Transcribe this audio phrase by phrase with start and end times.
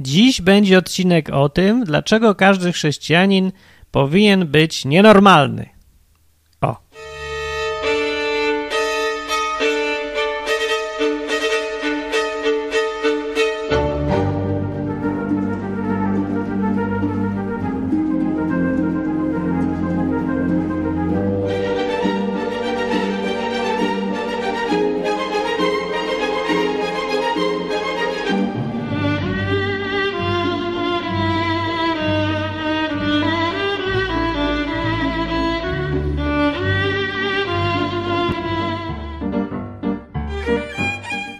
[0.00, 3.52] Dziś będzie odcinek o tym, dlaczego każdy chrześcijanin
[3.90, 5.77] powinien być nienormalny.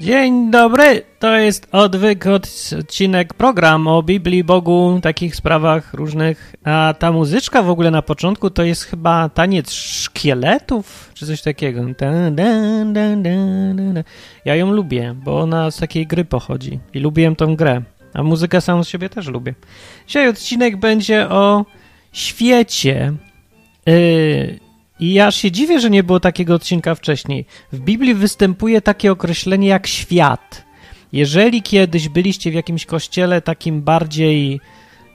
[0.08, 6.54] Dzień dobry, to jest odwyk, odcinek, program o Biblii, Bogu, takich sprawach różnych.
[6.64, 11.82] A ta muzyczka w ogóle na początku to jest chyba taniec szkieletów, czy coś takiego.
[14.44, 17.82] Ja ją lubię, bo ona z takiej gry pochodzi i lubiłem tą grę.
[18.14, 19.54] A muzykę samą z siebie też lubię.
[20.06, 21.64] Dzisiaj odcinek będzie o
[22.12, 23.12] świecie.
[23.86, 24.67] Yy,
[25.00, 27.44] i ja się dziwię, że nie było takiego odcinka wcześniej.
[27.72, 30.64] W Biblii występuje takie określenie jak świat.
[31.12, 34.60] Jeżeli kiedyś byliście w jakimś kościele takim bardziej,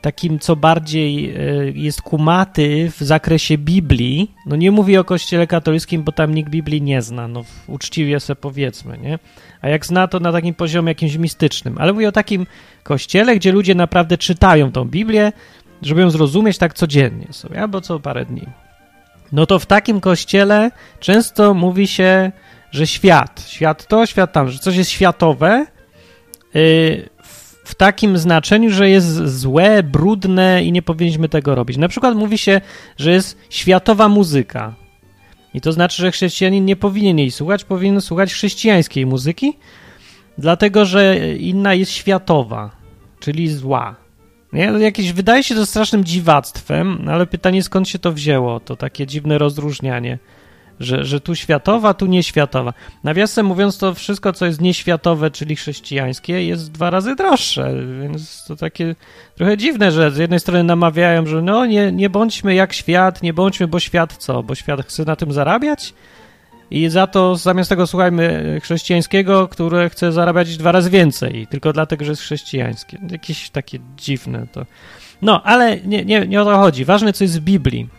[0.01, 1.35] takim co bardziej e,
[1.75, 6.81] jest kumaty w zakresie Biblii, no nie mówię o kościele katolickim, bo tam nikt Biblii
[6.81, 9.19] nie zna, no uczciwie sobie powiedzmy, nie?
[9.61, 11.75] A jak zna, to na takim poziomie jakimś mistycznym.
[11.77, 12.47] Ale mówię o takim
[12.83, 15.31] kościele, gdzie ludzie naprawdę czytają tą Biblię,
[15.81, 18.47] żeby ją zrozumieć tak codziennie sobie, albo co parę dni
[19.33, 22.31] no to w takim kościele często mówi się,
[22.71, 25.65] że świat, świat to, świat tam, że coś jest światowe
[26.55, 27.09] y,
[27.63, 31.77] w takim znaczeniu, że jest złe, brudne i nie powinniśmy tego robić.
[31.77, 32.61] Na przykład mówi się,
[32.97, 34.73] że jest światowa muzyka.
[35.53, 39.53] I to znaczy, że chrześcijanin nie powinien jej słuchać, powinien słuchać chrześcijańskiej muzyki,
[40.37, 42.71] dlatego że inna jest światowa,
[43.19, 44.02] czyli zła.
[44.53, 44.71] Nie?
[44.71, 49.07] No, jakieś, wydaje się to strasznym dziwactwem, ale pytanie skąd się to wzięło, to takie
[49.07, 50.19] dziwne rozróżnianie,
[50.79, 52.73] że, że tu światowa, tu nieświatowa.
[53.03, 58.55] Nawiasem mówiąc, to wszystko, co jest nieświatowe, czyli chrześcijańskie, jest dwa razy droższe, więc to
[58.55, 58.95] takie
[59.35, 63.33] trochę dziwne, że z jednej strony namawiają, że no nie, nie bądźmy jak świat, nie
[63.33, 65.93] bądźmy, bo świat co, bo świat chce na tym zarabiać?
[66.73, 72.05] I za to zamiast tego słuchajmy chrześcijańskiego, które chce zarabiać dwa razy więcej, tylko dlatego,
[72.05, 72.97] że jest chrześcijańskie.
[73.11, 74.65] Jakieś takie dziwne to.
[75.21, 76.85] No, ale nie, nie, nie o to chodzi.
[76.85, 77.89] Ważne, co jest w Biblii.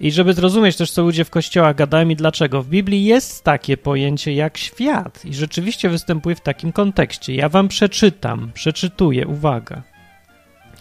[0.00, 2.62] I żeby zrozumieć też, co ludzie w kościołach gadają i dlaczego.
[2.62, 7.34] W Biblii jest takie pojęcie jak świat i rzeczywiście występuje w takim kontekście.
[7.34, 9.82] Ja wam przeczytam, przeczytuję, uwaga.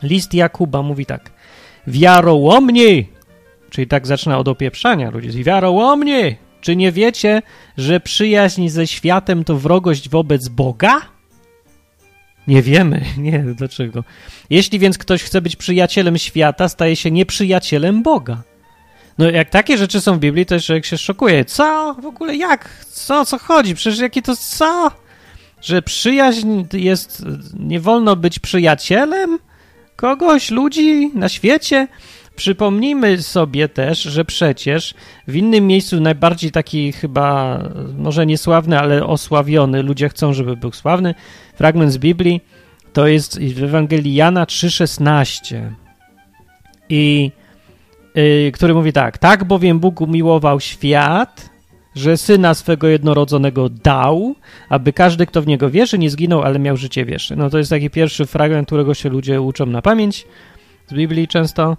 [0.04, 1.32] List Jakuba mówi tak.
[1.88, 3.08] Wiarołomni,
[3.70, 5.44] czyli tak zaczyna od opieprzania ludzi.
[5.44, 7.42] Wiarołomni, czy nie wiecie,
[7.78, 11.02] że przyjaźń ze światem to wrogość wobec Boga?
[12.48, 14.04] Nie wiemy, nie, dlaczego.
[14.50, 18.44] Jeśli więc ktoś chce być przyjacielem świata, staje się nieprzyjacielem Boga.
[19.18, 21.46] No jak takie rzeczy są w Biblii, to człowiek się szokuje.
[21.46, 21.96] Co?
[22.02, 22.86] W ogóle jak?
[22.86, 23.26] Co?
[23.26, 23.76] Co chodzi?
[23.76, 24.92] Przecież jakie to co?
[25.62, 27.26] Że przyjaźń jest...
[27.60, 29.40] Nie wolno być przyjacielem
[29.96, 31.88] kogoś, ludzi na świecie?
[32.38, 34.94] Przypomnijmy sobie też, że przecież
[35.28, 37.60] w innym miejscu najbardziej taki chyba,
[37.98, 41.16] może niesławny, ale osławiony, ludzie chcą, żeby był sławny,
[41.56, 42.42] fragment z Biblii,
[42.94, 45.70] to jest w Ewangelii Jana 3,16
[46.90, 47.32] i
[48.16, 51.50] yy, który mówi tak, tak bowiem Bóg umiłował świat,
[51.96, 54.36] że Syna swego jednorodzonego dał,
[54.70, 57.36] aby każdy, kto w Niego wierzy, nie zginął, ale miał życie wieczne.
[57.36, 60.28] No to jest taki pierwszy fragment, którego się ludzie uczą na pamięć
[60.88, 61.78] z Biblii często.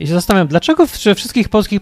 [0.00, 1.80] I się zastanawiam, dlaczego we wszystkich polskich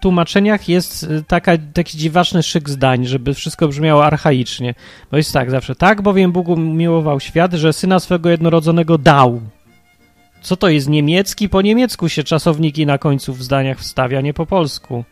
[0.00, 4.74] tłumaczeniach jest y, taka, taki dziwaczny szyk zdań, żeby wszystko brzmiało archaicznie.
[5.10, 5.74] Bo jest tak zawsze.
[5.74, 9.40] Tak bowiem Bóg miłował świat, że Syna swego jednorodzonego dał.
[10.42, 11.48] Co to jest niemiecki?
[11.48, 15.04] Po niemiecku się czasowniki na końcu w zdaniach wstawia, nie po polsku.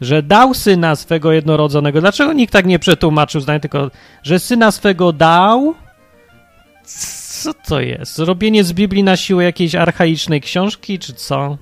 [0.00, 2.00] Że dał Syna swego jednorodzonego.
[2.00, 3.90] Dlaczego nikt tak nie przetłumaczył zdań, tylko
[4.22, 5.74] że Syna swego dał...
[7.44, 8.16] Co to jest?
[8.16, 11.58] Zrobienie z Biblii na siłę jakiejś archaicznej książki, czy co?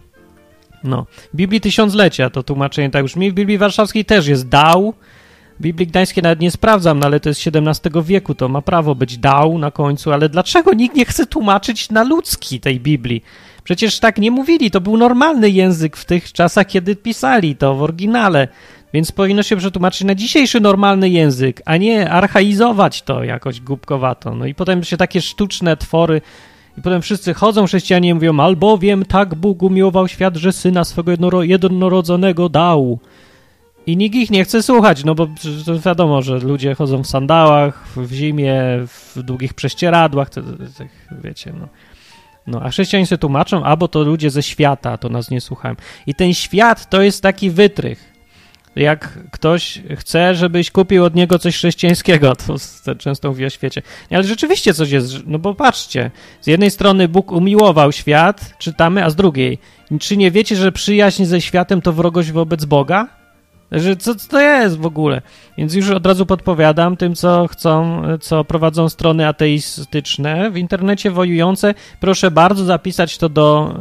[0.85, 1.06] No.
[1.35, 3.31] Biblii Tysiąclecia to tłumaczenie tak brzmi.
[3.31, 4.95] W Biblii Warszawskiej też jest dał.
[5.61, 9.19] Biblii Gdańskiej nawet nie sprawdzam, no ale to jest XVII wieku, to ma prawo być
[9.19, 13.25] dał na końcu, ale dlaczego nikt nie chce tłumaczyć na ludzki tej Biblii?
[13.65, 17.83] Przecież tak nie mówili, to był normalny język w tych czasach, kiedy pisali to w
[17.83, 18.49] oryginale,
[18.93, 24.35] więc powinno się przetłumaczyć na dzisiejszy normalny język, a nie archaizować to jakoś głupkowato.
[24.35, 26.21] No i potem się takie sztuczne twory
[26.79, 31.43] i potem wszyscy chodzą, chrześcijanie i mówią, albowiem tak Bóg umiłował świat, że Syna swego
[31.43, 32.99] jednorodzonego dał.
[33.87, 35.29] I nikt ich nie chce słuchać, no bo
[35.85, 38.55] wiadomo, że ludzie chodzą w sandałach, w zimie,
[38.87, 40.85] w długich prześcieradłach, to, to, to,
[41.25, 41.69] wiecie, no.
[42.47, 45.75] No, a chrześcijanie się tłumaczą, albo to ludzie ze świata, to nas nie słuchają.
[46.06, 48.12] I ten świat to jest taki wytrych.
[48.77, 52.37] Jak ktoś chce, żebyś kupił od niego coś chrześcijańskiego,
[52.85, 53.83] to często mówi o świecie.
[54.11, 56.11] Ale rzeczywiście coś jest, no bo patrzcie,
[56.41, 59.59] z jednej strony Bóg umiłował świat, czytamy, a z drugiej,
[60.01, 63.09] czy nie wiecie, że przyjaźń ze światem to wrogość wobec Boga?
[63.73, 65.23] Że co to jest w ogóle?
[65.59, 71.75] Więc już od razu podpowiadam tym, co chcą, co prowadzą strony ateistyczne w internecie wojujące,
[72.01, 73.75] proszę bardzo zapisać to do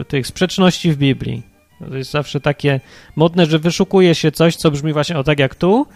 [0.00, 1.51] y, tych sprzeczności w Biblii.
[1.88, 2.80] To jest zawsze takie
[3.16, 5.86] modne, że wyszukuje się coś, co brzmi właśnie o tak jak tu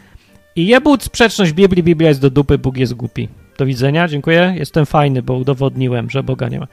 [0.56, 3.28] i jebut sprzeczność Biblii, Biblia jest do dupy, Bóg jest głupi.
[3.58, 6.66] Do widzenia, dziękuję, jestem fajny, bo udowodniłem, że Boga nie ma.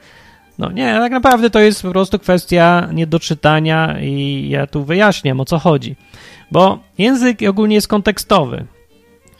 [0.58, 5.44] No nie, tak naprawdę to jest po prostu kwestia niedoczytania i ja tu wyjaśniam, o
[5.44, 5.96] co chodzi.
[6.50, 8.66] Bo język ogólnie jest kontekstowy.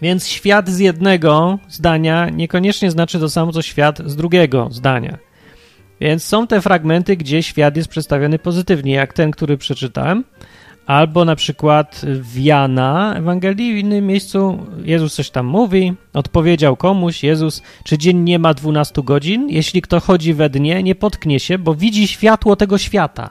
[0.02, 5.18] Więc świat z jednego zdania niekoniecznie znaczy to samo, co świat z drugiego zdania.
[6.00, 10.24] Więc są te fragmenty, gdzie świat jest przedstawiony pozytywnie, jak ten, który przeczytałem,
[10.86, 17.22] albo na przykład w Jana Ewangelii, w innym miejscu Jezus coś tam mówi, odpowiedział komuś,
[17.22, 19.48] Jezus, czy dzień nie ma 12 godzin?
[19.50, 23.30] Jeśli kto chodzi we dnie, nie potknie się, bo widzi światło tego świata.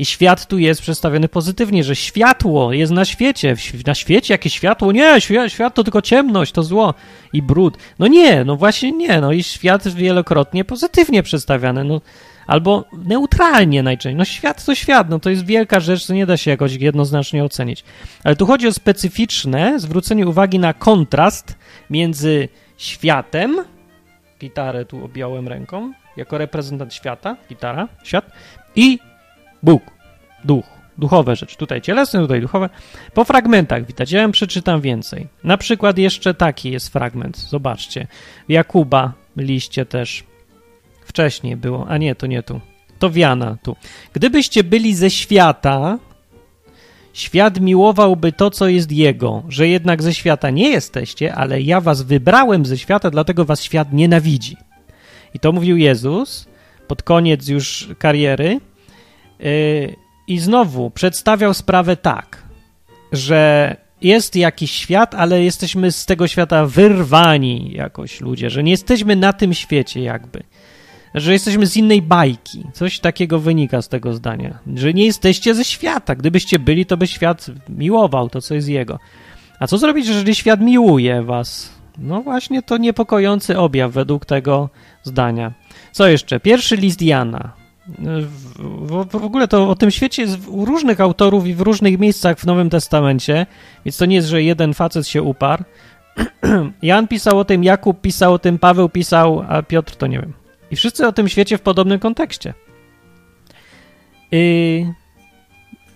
[0.00, 3.56] I świat tu jest przedstawiony pozytywnie, że światło jest na świecie.
[3.86, 4.92] Na świecie jakie światło?
[4.92, 6.94] Nie, świat, świat to tylko ciemność, to zło
[7.32, 7.78] i brud.
[7.98, 9.20] No nie, no właśnie nie.
[9.20, 11.84] No i świat wielokrotnie pozytywnie przedstawiany.
[11.84, 12.00] No,
[12.46, 14.18] albo neutralnie najczęściej.
[14.18, 17.44] No świat to świat, no to jest wielka rzecz, co nie da się jakoś jednoznacznie
[17.44, 17.84] ocenić.
[18.24, 21.58] Ale tu chodzi o specyficzne zwrócenie uwagi na kontrast
[21.90, 23.64] między światem,
[24.40, 28.30] gitarę tu objąłem ręką, jako reprezentant świata, gitara, świat,
[28.76, 28.98] i
[29.62, 29.82] Bóg,
[30.44, 30.64] duch,
[30.98, 31.56] duchowe rzeczy.
[31.56, 32.68] Tutaj cielesne, tutaj duchowe.
[33.14, 35.26] Po fragmentach widać, ja przeczytam więcej.
[35.44, 38.06] Na przykład jeszcze taki jest fragment, zobaczcie.
[38.48, 40.24] Jakuba liście też.
[41.04, 42.60] Wcześniej było, a nie, to nie tu.
[42.98, 43.76] To wiana tu.
[44.12, 45.98] Gdybyście byli ze świata,
[47.12, 52.02] świat miłowałby to, co jest jego, że jednak ze świata nie jesteście, ale ja was
[52.02, 54.56] wybrałem ze świata, dlatego was świat nienawidzi.
[55.34, 56.48] I to mówił Jezus
[56.88, 58.60] pod koniec już kariery,
[60.26, 62.42] I znowu przedstawiał sprawę tak,
[63.12, 69.16] że jest jakiś świat, ale jesteśmy z tego świata wyrwani jakoś ludzie, że nie jesteśmy
[69.16, 70.42] na tym świecie jakby.
[71.14, 72.64] Że jesteśmy z innej bajki.
[72.72, 74.58] Coś takiego wynika z tego zdania.
[74.74, 76.14] Że nie jesteście ze świata.
[76.14, 78.98] Gdybyście byli, to by świat miłował to, co jest jego.
[79.60, 81.72] A co zrobić, jeżeli świat miłuje was?
[81.98, 84.68] No właśnie to niepokojący objaw według tego
[85.02, 85.52] zdania.
[85.92, 86.40] Co jeszcze?
[86.40, 87.52] Pierwszy list Jana,
[87.98, 92.38] w, w, ogóle to o tym świecie jest u różnych autorów i w różnych miejscach
[92.38, 93.46] w Nowym Testamencie,
[93.84, 95.64] więc to nie jest, że jeden facet się uparł.
[96.82, 100.32] Jan pisał o tym, Jakub pisał o tym, Paweł pisał, a Piotr to nie wiem.
[100.70, 102.54] I wszyscy o tym świecie w podobnym kontekście.
[104.32, 104.86] I,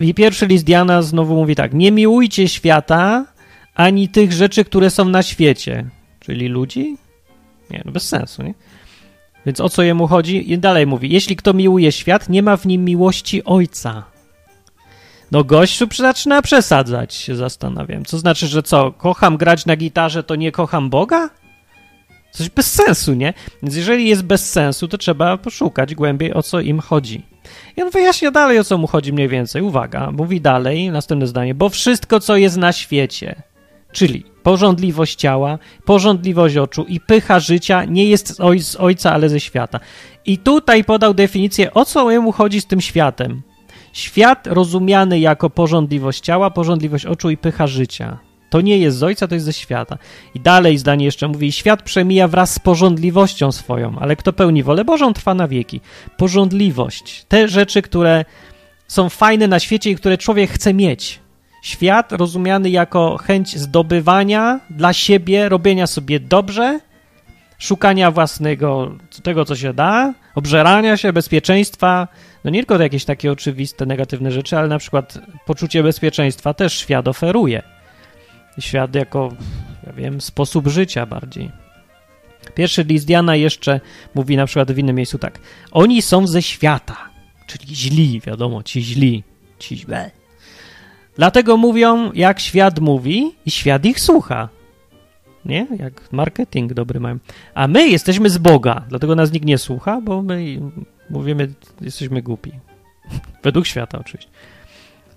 [0.01, 3.27] I pierwszy list Jana znowu mówi tak: Nie miłujcie świata
[3.75, 5.85] ani tych rzeczy, które są na świecie.
[6.21, 6.97] Czyli ludzi?
[7.71, 8.55] Nie, no bez sensu, nie?
[9.47, 10.53] Więc o co jemu chodzi?
[10.53, 14.05] I dalej mówi: Jeśli kto miłuje świat, nie ma w nim miłości ojca.
[15.31, 18.05] No gościu zaczyna przesadzać, się zastanawiam.
[18.05, 21.31] Co znaczy, że co, kocham grać na gitarze, to nie kocham Boga?
[22.31, 23.35] Coś bez sensu, nie?
[23.63, 27.23] Więc jeżeli jest bez sensu, to trzeba poszukać głębiej, o co im chodzi.
[27.77, 29.63] I on wyjaśnia dalej, o co mu chodzi mniej więcej.
[29.63, 31.55] Uwaga, mówi dalej, następne zdanie.
[31.55, 33.43] Bo wszystko, co jest na świecie,
[33.95, 39.81] czyli Porządliwość ciała, porządliwość oczu i pycha życia nie jest z ojca, ale ze świata.
[40.27, 43.43] I tutaj podał definicję, o co jemu chodzi z tym światem.
[43.93, 48.19] Świat rozumiany jako porządliwość ciała, porządliwość oczu i pycha życia.
[48.51, 49.99] To nie jest z ojca, to jest ze świata.
[50.35, 54.85] I dalej zdanie jeszcze mówi: Świat przemija wraz z porządliwością swoją, ale kto pełni wolę
[54.85, 55.81] Bożą, trwa na wieki.
[56.17, 57.25] Porządliwość.
[57.29, 58.25] Te rzeczy, które
[58.89, 61.24] są fajne na świecie i które człowiek chce mieć.
[61.65, 66.81] Świat rozumiany jako chęć zdobywania dla siebie, robienia sobie dobrze,
[67.59, 72.09] szukania własnego, tego co się da, obżerania się, bezpieczeństwa.
[72.45, 77.09] No nie tylko jakieś takie oczywiste negatywne rzeczy, ale na przykład poczucie bezpieczeństwa też świat
[77.09, 77.63] oferuje.
[78.59, 79.33] Świat jako,
[79.87, 81.51] ja wiem, sposób życia bardziej.
[82.55, 83.81] Pierwszy list Diana jeszcze
[84.15, 85.39] mówi na przykład w innym miejscu tak.
[85.73, 86.97] Oni są ze świata,
[87.47, 89.25] czyli źli, wiadomo, ci źli,
[89.59, 90.24] ci źle.
[91.17, 94.49] Dlatego mówią, jak świat mówi i świat ich słucha.
[95.45, 95.67] Nie?
[95.79, 97.19] Jak marketing dobry mają.
[97.55, 100.61] A my jesteśmy z Boga, dlatego nas nikt nie słucha, bo my
[101.11, 101.49] mówimy,
[101.81, 102.53] jesteśmy głupi.
[103.45, 104.31] Według świata oczywiście.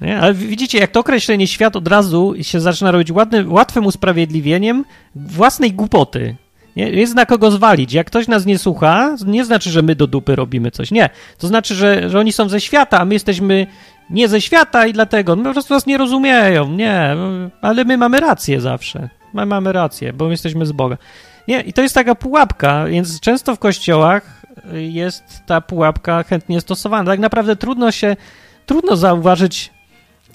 [0.02, 0.20] Nie?
[0.20, 4.86] Ale widzicie, jak to określenie świat od razu się zaczyna robić ładnym, łatwym usprawiedliwieniem
[5.16, 6.36] własnej głupoty.
[6.76, 6.90] Nie?
[6.90, 7.94] Jest na kogo zwalić.
[7.94, 10.92] Jak ktoś nas nie słucha, nie znaczy, że my do dupy robimy coś.
[10.92, 11.10] Nie.
[11.38, 13.68] To znaczy, że, że oni są ze świata, a my jesteśmy
[14.10, 16.70] nie ze świata i dlatego no, po prostu nas nie rozumieją.
[16.72, 17.16] Nie,
[17.62, 19.10] ale my mamy rację zawsze.
[19.34, 20.98] My mamy rację, bo my jesteśmy z Boga.
[21.48, 24.42] Nie, i to jest taka pułapka, więc często w kościołach
[24.74, 27.12] jest ta pułapka chętnie stosowana.
[27.12, 28.16] Tak naprawdę trudno się,
[28.66, 29.72] trudno zauważyć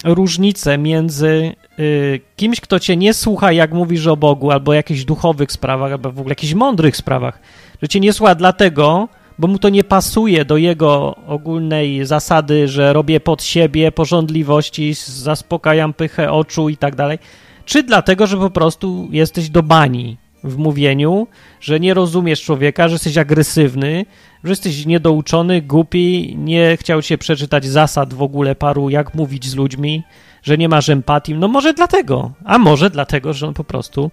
[0.03, 5.03] różnicę między y, kimś, kto cię nie słucha, jak mówisz o Bogu, albo o jakichś
[5.03, 7.39] duchowych sprawach, albo w ogóle jakichś mądrych sprawach,
[7.81, 9.09] że cię nie słucha dlatego,
[9.43, 15.93] bo mu to nie pasuje do jego ogólnej zasady, że robię pod siebie porządliwości, zaspokajam
[15.93, 17.19] pychę oczu i tak dalej,
[17.65, 21.27] czy dlatego, że po prostu jesteś do bani w mówieniu,
[21.61, 24.05] że nie rozumiesz człowieka, że jesteś agresywny,
[24.43, 29.55] że jesteś niedouczony, głupi, nie chciał cię przeczytać zasad w ogóle paru, jak mówić z
[29.55, 30.03] ludźmi,
[30.43, 31.33] że nie masz empatii.
[31.33, 34.11] No może dlatego, a może dlatego, że on po prostu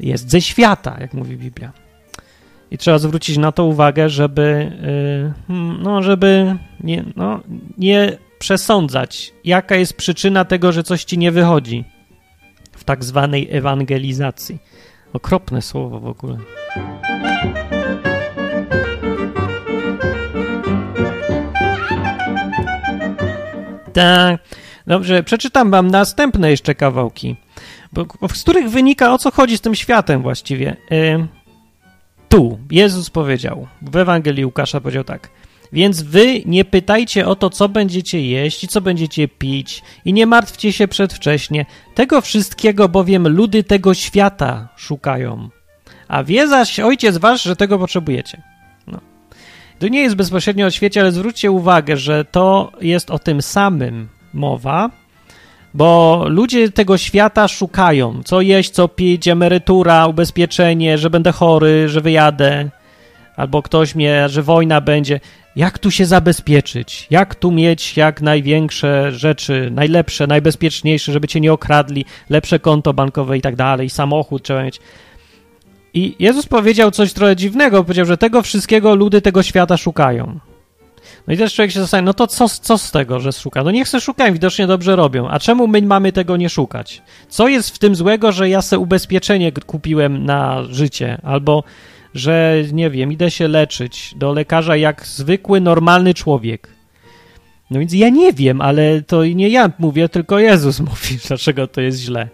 [0.00, 1.87] jest ze świata, jak mówi Biblia.
[2.70, 4.72] I trzeba zwrócić na to uwagę, żeby,
[5.48, 7.40] yy, no, żeby nie, no,
[7.78, 11.84] nie przesądzać, jaka jest przyczyna tego, że coś ci nie wychodzi
[12.72, 14.58] w tak zwanej ewangelizacji.
[15.12, 16.38] Okropne słowo w ogóle.
[23.92, 24.40] Tak.
[24.86, 27.36] Dobrze, przeczytam wam następne jeszcze kawałki,
[27.92, 30.76] bo, z których wynika o co chodzi z tym światem właściwie.
[30.92, 31.26] Y,
[32.28, 35.30] tu Jezus powiedział, w Ewangelii Łukasza powiedział tak.
[35.72, 40.26] Więc wy nie pytajcie o to, co będziecie jeść i co będziecie pić, i nie
[40.26, 41.66] martwcie się przedwcześnie.
[41.94, 45.48] Tego wszystkiego bowiem ludy tego świata szukają.
[46.08, 48.42] A wie zaś ojciec wasz, że tego potrzebujecie.
[48.86, 49.00] No.
[49.78, 54.08] To nie jest bezpośrednio o świecie, ale zwróćcie uwagę, że to jest o tym samym
[54.32, 54.90] mowa,
[55.74, 62.00] bo ludzie tego świata szukają, co jeść, co pić, emerytura, ubezpieczenie, że będę chory, że
[62.00, 62.70] wyjadę,
[63.36, 65.20] albo ktoś mnie, że wojna będzie.
[65.56, 67.06] Jak tu się zabezpieczyć?
[67.10, 73.38] Jak tu mieć jak największe rzeczy, najlepsze, najbezpieczniejsze, żeby cię nie okradli, lepsze konto bankowe
[73.38, 74.80] i tak dalej, samochód trzeba mieć.
[75.94, 80.38] I Jezus powiedział coś trochę dziwnego, powiedział, że tego wszystkiego ludy tego świata szukają.
[81.26, 83.64] No i też człowiek się zastanawia, no to co, co z tego, że szuka?
[83.64, 85.28] No niech se szukają, widocznie dobrze robią.
[85.28, 87.02] A czemu my mamy tego nie szukać?
[87.28, 91.18] Co jest w tym złego, że ja se ubezpieczenie kupiłem na życie?
[91.22, 91.64] Albo,
[92.14, 96.68] że nie wiem, idę się leczyć do lekarza jak zwykły, normalny człowiek.
[97.70, 101.80] No więc ja nie wiem, ale to nie ja mówię, tylko Jezus mówi, dlaczego to
[101.80, 102.28] jest źle.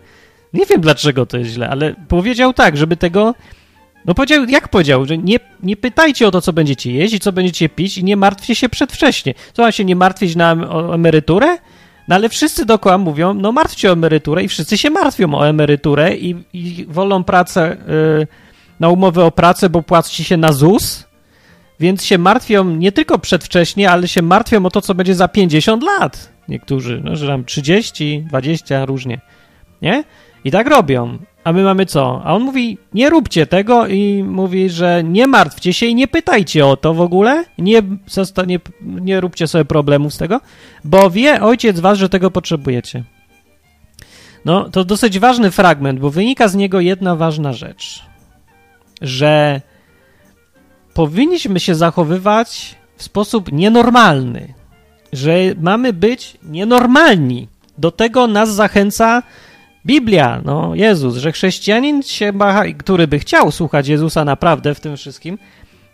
[0.52, 3.34] Nie wiem, dlaczego to jest źle, ale powiedział tak, żeby tego
[4.04, 7.32] no powiedział, jak powiedział, że nie, nie pytajcie o to, co będziecie jeść i co
[7.32, 9.34] będziecie pić i nie martwcie się przedwcześnie.
[9.52, 11.58] Co ma się nie martwić na o emeryturę?
[12.08, 16.16] No ale wszyscy dookoła mówią, no martwcie o emeryturę i wszyscy się martwią o emeryturę
[16.16, 17.76] i, i wolą pracę
[18.18, 18.26] yy,
[18.80, 21.04] na umowę o pracę, bo płaci się na ZUS,
[21.80, 25.82] więc się martwią nie tylko przedwcześnie, ale się martwią o to, co będzie za 50
[25.82, 26.32] lat.
[26.48, 29.20] Niektórzy, no, że tam 30, 20, różnie.
[29.82, 30.04] Nie?
[30.44, 31.18] I tak robią.
[31.44, 32.22] A my mamy co?
[32.24, 36.66] A on mówi, nie róbcie tego i mówi, że nie martwcie się i nie pytajcie
[36.66, 37.82] o to w ogóle, nie,
[38.46, 40.40] nie, nie róbcie sobie problemów z tego,
[40.84, 43.04] bo wie ojciec was, że tego potrzebujecie.
[44.44, 48.02] No, to dosyć ważny fragment, bo wynika z niego jedna ważna rzecz,
[49.02, 49.60] że
[50.94, 54.54] powinniśmy się zachowywać w sposób nienormalny,
[55.12, 57.48] że mamy być nienormalni.
[57.78, 59.22] Do tego nas zachęca
[59.86, 62.32] Biblia, no Jezus, że chrześcijanin się,
[62.78, 65.38] który by chciał słuchać Jezusa naprawdę w tym wszystkim,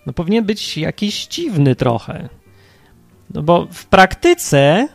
[0.07, 2.29] no powinien być jakiś dziwny trochę.
[3.35, 4.89] No bo w praktyce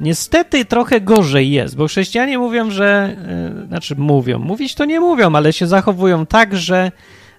[0.00, 3.16] niestety trochę gorzej jest, bo chrześcijanie mówią, że,
[3.58, 6.92] yy, znaczy mówią, mówić to nie mówią, ale się zachowują tak, że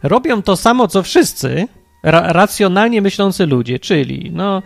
[0.03, 1.68] robią to samo co wszyscy,
[2.03, 4.62] ra racjonalnie myślący ludzie, czyli no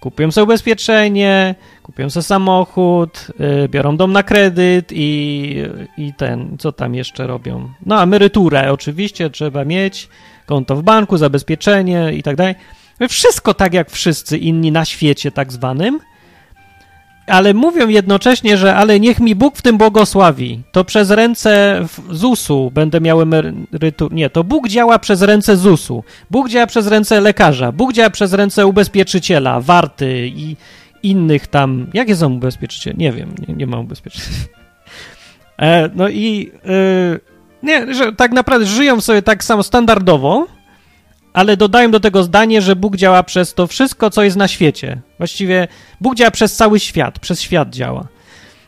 [0.00, 5.54] kupują sobie ubezpieczenie, kupią sobie samochód, yy, biorą dom na kredyt i,
[5.96, 7.68] i ten, co tam jeszcze robią?
[7.86, 10.08] No, emeryturę oczywiście trzeba mieć,
[10.46, 12.54] konto w banku, zabezpieczenie i tak dalej.
[13.08, 16.00] Wszystko tak jak wszyscy inni na świecie tak zwanym,
[17.28, 20.62] ale mówią jednocześnie, że ale niech mi Bóg w tym błogosławi.
[20.72, 21.80] To przez ręce
[22.10, 24.14] ZUS-u będę miał emeryturę.
[24.14, 26.04] Nie, to Bóg działa przez ręce ZUS-u.
[26.30, 27.72] Bóg działa przez ręce lekarza.
[27.72, 30.56] Bóg działa przez ręce ubezpieczyciela, warty i
[31.02, 31.86] innych tam.
[31.94, 32.96] Jakie są ubezpieczyciele?
[32.98, 34.36] Nie wiem, nie, nie mam ubezpieczycieli.
[35.58, 37.18] E, no i e,
[37.62, 40.46] nie, że tak naprawdę żyją sobie tak samo standardowo,
[41.38, 45.00] ale dodają do tego zdanie, że Bóg działa przez to wszystko, co jest na świecie.
[45.18, 45.68] Właściwie
[46.00, 48.08] Bóg działa przez cały świat, przez świat działa.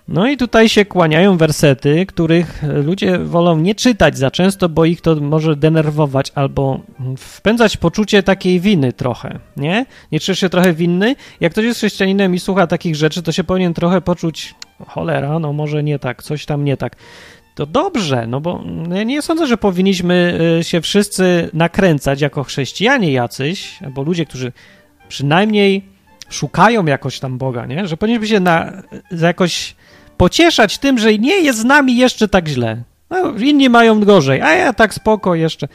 [0.08, 5.00] No i tutaj się kłaniają wersety, których ludzie wolą nie czytać za często, bo ich
[5.00, 6.80] to może denerwować albo
[7.18, 9.86] wpędzać poczucie takiej winy trochę, nie?
[10.12, 11.16] Nie czujesz się trochę winny?
[11.40, 14.54] Jak ktoś jest chrześcijaninem i słucha takich rzeczy, to się powinien trochę poczuć,
[14.86, 16.96] cholera, no może nie tak, coś tam nie tak.
[17.54, 18.64] To dobrze, no bo
[18.94, 24.52] ja nie sądzę, że powinniśmy y, się wszyscy nakręcać jako chrześcijanie jacyś, albo ludzie, którzy
[25.08, 25.84] przynajmniej
[26.28, 27.86] szukają jakoś tam Boga, nie?
[27.86, 28.82] Że powinniśmy się na,
[29.20, 29.74] jakoś
[30.16, 32.82] pocieszać tym, że nie jest z nami jeszcze tak źle.
[33.10, 35.68] No, inni mają gorzej, a ja tak spoko jeszcze.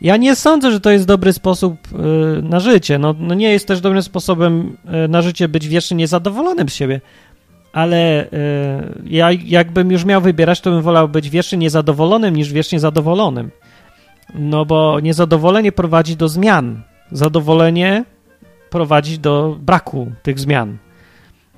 [0.00, 2.98] Ja nie sądzę, że to jest dobry sposób y, na życie.
[2.98, 7.00] No, no, nie jest też dobrym sposobem y, na życie być wiecznie niezadowolonym z siebie.
[7.72, 8.28] Ale y,
[9.06, 13.50] ja jakbym już miał wybierać, to bym wolał być wiecznie niezadowolonym niż wiecznie zadowolonym.
[14.34, 16.82] No bo niezadowolenie prowadzi do zmian.
[17.12, 18.04] Zadowolenie
[18.70, 20.78] prowadzi do braku tych zmian.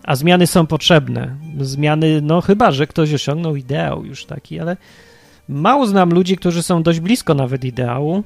[0.03, 1.37] A zmiany są potrzebne.
[1.61, 4.77] Zmiany, no chyba, że ktoś osiągnął ideał już taki, ale
[5.49, 8.23] mało znam ludzi, którzy są dość blisko nawet ideału,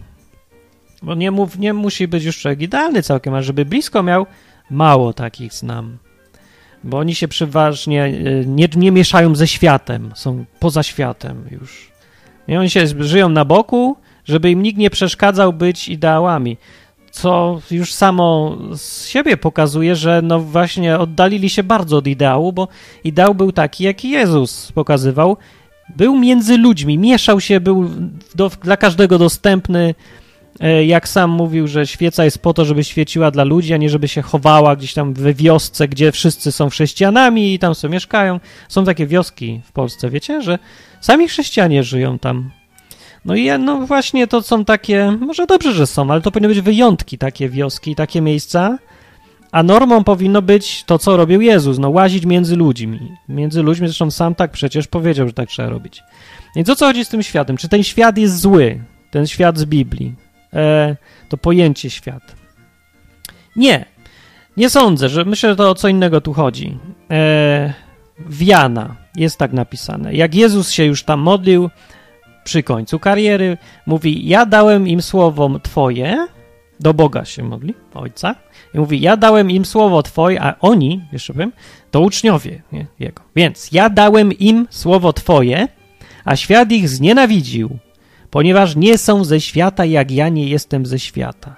[1.03, 4.27] bo nie, mów, nie musi być już człowiek idealny całkiem, a żeby blisko miał,
[4.71, 5.99] mało takich znam.
[6.85, 8.11] Bo oni się przeważnie e,
[8.47, 11.91] nie, nie mieszają ze światem, są poza światem już.
[12.49, 16.57] I oni się żyją na boku, żeby im nikt nie przeszkadzał być ideałami
[17.17, 22.69] co już samo z siebie pokazuje, że no właśnie oddalili się bardzo od ideału, bo
[23.05, 25.37] ideał był taki, jaki Jezus pokazywał.
[25.97, 27.91] Był między ludźmi, mieszał się, był
[28.35, 29.95] do, dla każdego dostępny.
[30.61, 33.91] E, jak sam mówił, że świeca jest po to, żeby świeciła dla ludzi, a nie
[33.91, 38.41] żeby się chowała gdzieś tam we wiosce, gdzie wszyscy są chrześcijanami i tam sobie mieszkają.
[38.69, 40.59] Są takie wioski w Polsce, wiecie, że
[41.01, 42.51] sami chrześcijanie żyją tam
[43.27, 46.61] no i no właśnie to są takie, może dobrze, że są, ale to powinny być
[46.61, 48.79] wyjątki, takie wioski, takie miejsca,
[49.53, 53.13] a normą powinno być to, co robił Jezus, no łazić między ludźmi.
[53.29, 56.03] Między ludźmi, zresztą sam tak przecież powiedział, że tak trzeba robić.
[56.57, 57.57] Więc o co chodzi z tym światem?
[57.57, 58.81] Czy ten świat jest zły?
[59.11, 60.15] Ten świat z Biblii?
[60.55, 60.97] E,
[61.29, 62.37] to pojęcie świat.
[63.57, 63.85] Nie.
[64.57, 66.79] Nie sądzę, że myślę, że to o co innego tu chodzi.
[67.11, 67.73] E,
[68.19, 70.15] Wiana jest tak napisane.
[70.15, 71.71] Jak Jezus się już tam modlił,
[72.45, 76.27] przy końcu kariery mówi: Ja dałem im słowo Twoje,
[76.81, 78.35] do Boga się modli, Ojca,
[78.75, 81.53] i mówi: Ja dałem im słowo Twoje, a oni, jeszcze powiem,
[81.91, 83.23] to uczniowie nie, Jego.
[83.37, 85.69] Więc ja dałem im słowo Twoje,
[86.25, 87.79] a świat ich znienawidził,
[88.31, 91.57] ponieważ nie są ze świata, jak ja nie jestem ze świata.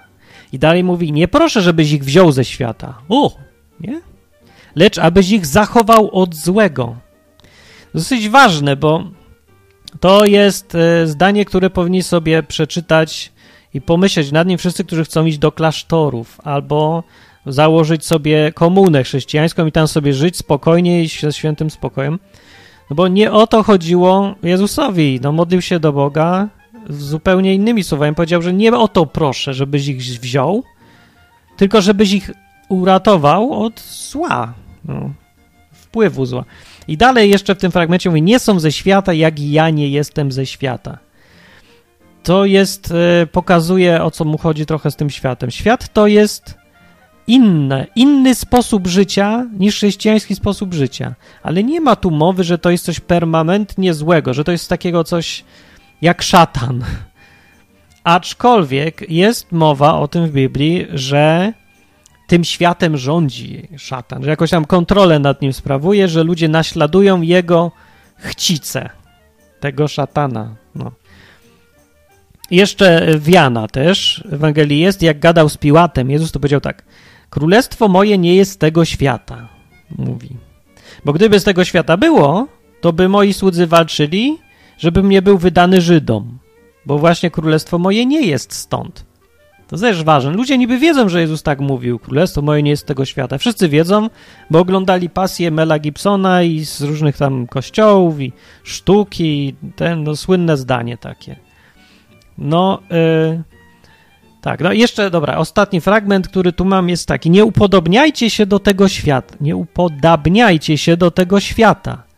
[0.53, 3.01] I dalej mówi: Nie proszę, żebyś ich wziął ze świata.
[3.09, 3.35] O,
[3.79, 4.01] nie?
[4.75, 6.95] Lecz abyś ich zachował od złego.
[7.93, 9.03] Dosyć ważne, bo
[9.99, 13.31] to jest e, zdanie, które powinni sobie przeczytać
[13.73, 17.03] i pomyśleć nad nim wszyscy, którzy chcą iść do klasztorów albo
[17.45, 22.19] założyć sobie komunę chrześcijańską i tam sobie żyć spokojnie i ze świętym spokojem.
[22.89, 25.19] No bo nie o to chodziło Jezusowi.
[25.23, 26.47] No modlił się do Boga
[26.89, 28.15] zupełnie innymi słowami.
[28.15, 30.63] Powiedział, że nie o to proszę, żebyś ich wziął,
[31.57, 32.31] tylko żebyś ich
[32.69, 34.53] uratował od zła,
[34.85, 35.11] no,
[35.71, 36.45] wpływu zła.
[36.87, 39.89] I dalej jeszcze w tym fragmencie mówi, nie są ze świata, jak i ja nie
[39.89, 40.97] jestem ze świata.
[42.23, 45.51] To jest, e, pokazuje o co mu chodzi trochę z tym światem.
[45.51, 46.55] Świat to jest
[47.27, 51.15] inne, inny sposób życia niż chrześcijański sposób życia.
[51.43, 55.03] Ale nie ma tu mowy, że to jest coś permanentnie złego, że to jest takiego
[55.03, 55.43] coś
[56.01, 56.83] jak szatan.
[58.03, 61.53] Aczkolwiek jest mowa o tym w Biblii, że
[62.27, 67.71] tym światem rządzi szatan, że jakoś tam kontrolę nad nim sprawuje, że ludzie naśladują jego
[68.15, 68.89] chcice,
[69.59, 70.55] tego szatana.
[70.75, 70.91] No.
[72.51, 76.83] Jeszcze wiana też w Ewangelii jest, jak gadał z Piłatem, Jezus to powiedział tak,
[77.29, 79.47] królestwo moje nie jest z tego świata,
[79.97, 80.37] mówi.
[81.05, 82.47] Bo gdyby z tego świata było,
[82.81, 84.37] to by moi słudzy walczyli,
[84.79, 86.39] żebym nie był wydany Żydom,
[86.85, 89.09] bo właśnie królestwo moje nie jest stąd.
[89.69, 90.31] To też ważne.
[90.31, 91.99] Ludzie niby wiedzą, że Jezus tak mówił.
[91.99, 93.37] Królestwo moje nie jest z tego świata.
[93.37, 94.09] Wszyscy wiedzą,
[94.49, 98.31] bo oglądali pasję Mela Gibsona i z różnych tam kościołów i
[98.63, 99.55] sztuki.
[99.75, 101.35] Ten, no, słynne zdanie takie.
[102.37, 103.43] No, yy,
[104.41, 104.61] tak.
[104.61, 107.29] No jeszcze, dobra, ostatni fragment, który tu mam jest taki.
[107.29, 109.35] Nie upodobniajcie się do tego świata.
[109.41, 112.08] Nie upodabniajcie się do tego świata.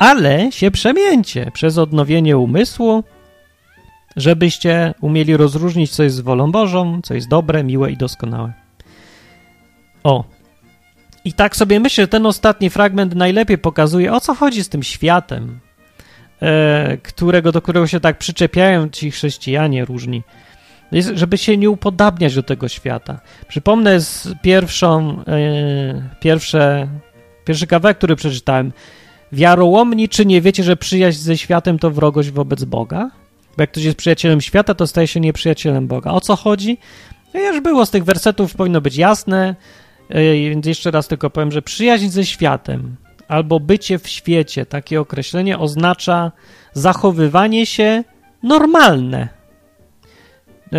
[0.00, 3.04] Ale się przemieńcie przez odnowienie umysłu,
[4.16, 8.52] żebyście umieli rozróżnić, co jest wolą Bożą, co jest dobre, miłe i doskonałe.
[10.04, 10.24] O.
[11.24, 14.82] I tak sobie myślę, że ten ostatni fragment najlepiej pokazuje, o co chodzi z tym
[14.82, 15.60] światem,
[16.42, 20.22] e, którego, do którego się tak przyczepiają ci chrześcijanie różni.
[20.92, 23.20] jest, żeby się nie upodabniać do tego świata.
[23.48, 26.88] Przypomnę z pierwszą, yy, pierwsze,
[27.44, 28.72] pierwszy kawałek, który przeczytałem.
[29.32, 33.10] Wiarołomni, czy nie wiecie, że przyjaźń ze światem to wrogość wobec Boga?
[33.56, 36.10] Bo jak ktoś jest przyjacielem świata, to staje się nieprzyjacielem Boga.
[36.10, 36.78] O co chodzi?
[37.34, 39.54] No już było z tych wersetów, powinno być jasne,
[40.08, 42.96] yy, więc jeszcze raz tylko powiem, że przyjaźń ze światem
[43.28, 46.32] albo bycie w świecie, takie określenie oznacza
[46.72, 48.04] zachowywanie się
[48.42, 49.28] normalne.
[50.72, 50.78] Yy,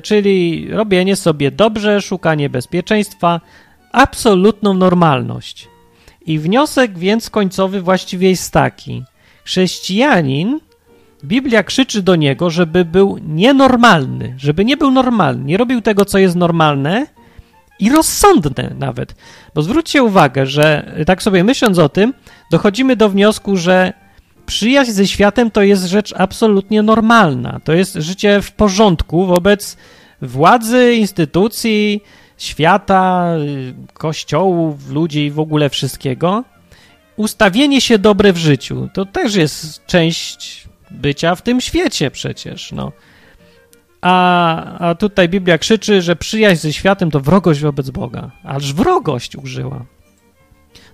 [0.00, 3.40] czyli robienie sobie dobrze, szukanie bezpieczeństwa,
[3.92, 5.71] absolutną normalność.
[6.26, 9.02] I wniosek więc końcowy właściwie jest taki:
[9.44, 10.60] chrześcijanin,
[11.24, 16.18] Biblia krzyczy do niego, żeby był nienormalny, żeby nie był normalny, nie robił tego, co
[16.18, 17.06] jest normalne
[17.78, 19.14] i rozsądne nawet.
[19.54, 22.14] Bo zwróćcie uwagę, że tak sobie myśląc o tym,
[22.50, 23.92] dochodzimy do wniosku, że
[24.46, 27.60] przyjaźń ze światem to jest rzecz absolutnie normalna.
[27.64, 29.76] To jest życie w porządku wobec
[30.22, 32.02] władzy, instytucji,
[32.42, 33.34] świata,
[33.92, 36.44] kościołów, ludzi i w ogóle wszystkiego.
[37.16, 42.72] Ustawienie się dobre w życiu to też jest część bycia w tym świecie przecież.
[42.72, 42.92] No.
[44.00, 48.30] A, a tutaj Biblia krzyczy, że przyjaźń ze światem to wrogość wobec Boga.
[48.44, 49.84] Aż wrogość użyła.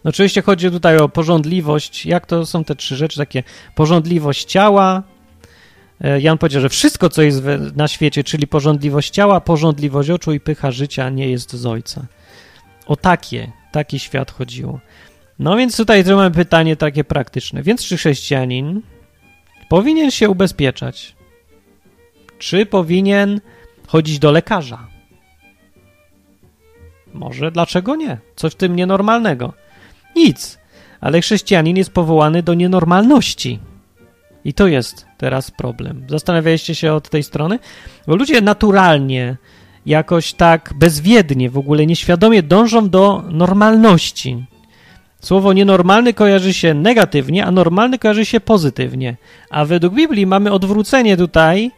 [0.05, 2.07] No oczywiście chodzi tutaj o porządliwość.
[2.07, 3.43] Jak to są te trzy rzeczy takie?
[3.75, 5.03] Porządliwość ciała.
[6.01, 7.43] E, Jan powiedział, że wszystko, co jest
[7.77, 12.07] na świecie, czyli porządliwość ciała, porządliwość oczu i pycha życia nie jest z ojca.
[12.87, 14.81] O takie, taki świat chodziło.
[15.39, 17.63] No więc tutaj mamy pytanie takie praktyczne.
[17.63, 18.83] Więc czy chrześcijanin
[19.69, 21.17] powinien się ubezpieczać?
[22.39, 23.41] Czy powinien
[23.87, 24.87] chodzić do lekarza?
[27.15, 28.19] Może, dlaczego nie?
[28.37, 29.53] Coś w tym nienormalnego.
[30.17, 30.59] Nic,
[31.01, 33.59] ale chrześcijanin jest powołany do nienormalności.
[34.45, 36.05] I to jest teraz problem.
[36.09, 37.59] Zastanawialiście się od tej strony?
[38.07, 39.37] Bo ludzie naturalnie,
[39.87, 44.45] jakoś tak bezwiednie, w ogóle nieświadomie dążą do normalności.
[45.21, 49.17] Słowo nienormalny kojarzy się negatywnie, a normalny kojarzy się pozytywnie.
[49.51, 51.71] A według Biblii mamy odwrócenie tutaj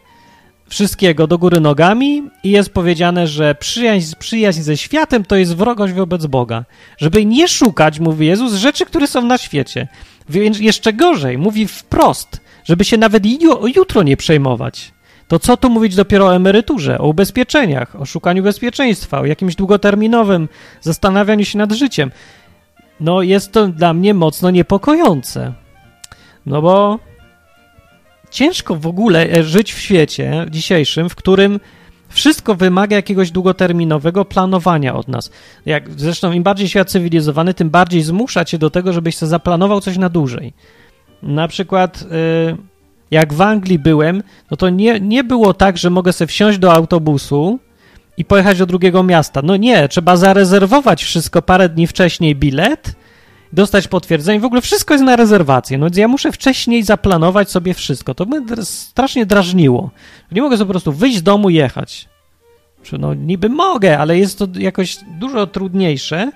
[0.71, 5.93] wszystkiego do góry nogami i jest powiedziane, że przyjaźń, przyjaźń ze światem to jest wrogość
[5.93, 6.65] wobec Boga.
[6.97, 9.87] Żeby nie szukać, mówi Jezus, rzeczy, które są na świecie.
[10.29, 13.23] Więc jeszcze gorzej, mówi wprost, żeby się nawet
[13.75, 14.91] jutro nie przejmować.
[15.27, 20.49] To co tu mówić dopiero o emeryturze, o ubezpieczeniach, o szukaniu bezpieczeństwa, o jakimś długoterminowym
[20.81, 22.11] zastanawianiu się nad życiem.
[22.99, 25.53] No jest to dla mnie mocno niepokojące.
[26.45, 26.99] No bo
[28.31, 31.59] ciężko w ogóle e, żyć w świecie dzisiejszym, w którym
[32.09, 35.31] wszystko wymaga jakiegoś długoterminowego planowania od nas.
[35.65, 39.81] Jak, zresztą im bardziej świat cywilizowany, tym bardziej zmusza cię do tego, żebyś sobie zaplanował
[39.81, 40.53] coś na dłużej.
[41.23, 42.57] Na przykład y,
[43.11, 46.73] jak w Anglii byłem, no to nie, nie było tak, że mogę sobie wsiąść do
[46.73, 47.59] autobusu
[48.17, 49.41] i pojechać do drugiego miasta.
[49.43, 52.95] No nie, trzeba zarezerwować wszystko parę dni wcześniej bilet
[53.53, 54.39] dostać potwierdzenie.
[54.39, 55.77] W ogóle wszystko jest na rezerwację.
[55.77, 58.15] No więc ja muszę wcześniej zaplanować sobie wszystko.
[58.15, 59.89] To mnie strasznie drażniło.
[60.31, 62.09] Nie mogę sobie po prostu wyjść z domu i jechać.
[62.99, 66.31] No niby mogę, ale jest to jakoś dużo trudniejsze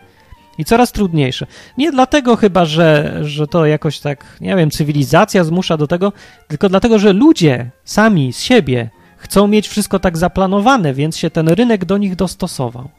[0.58, 1.48] i coraz trudniejsze.
[1.78, 6.14] Nie dlatego chyba, że, że to jakoś tak, nie wiem, cywilizacja zmusza do tego,
[6.48, 11.50] tylko dlatego, że ludzie sami z siebie chcą mieć wszystko tak zaplanowane, więc się ten
[11.50, 12.90] rynek do nich dostosował.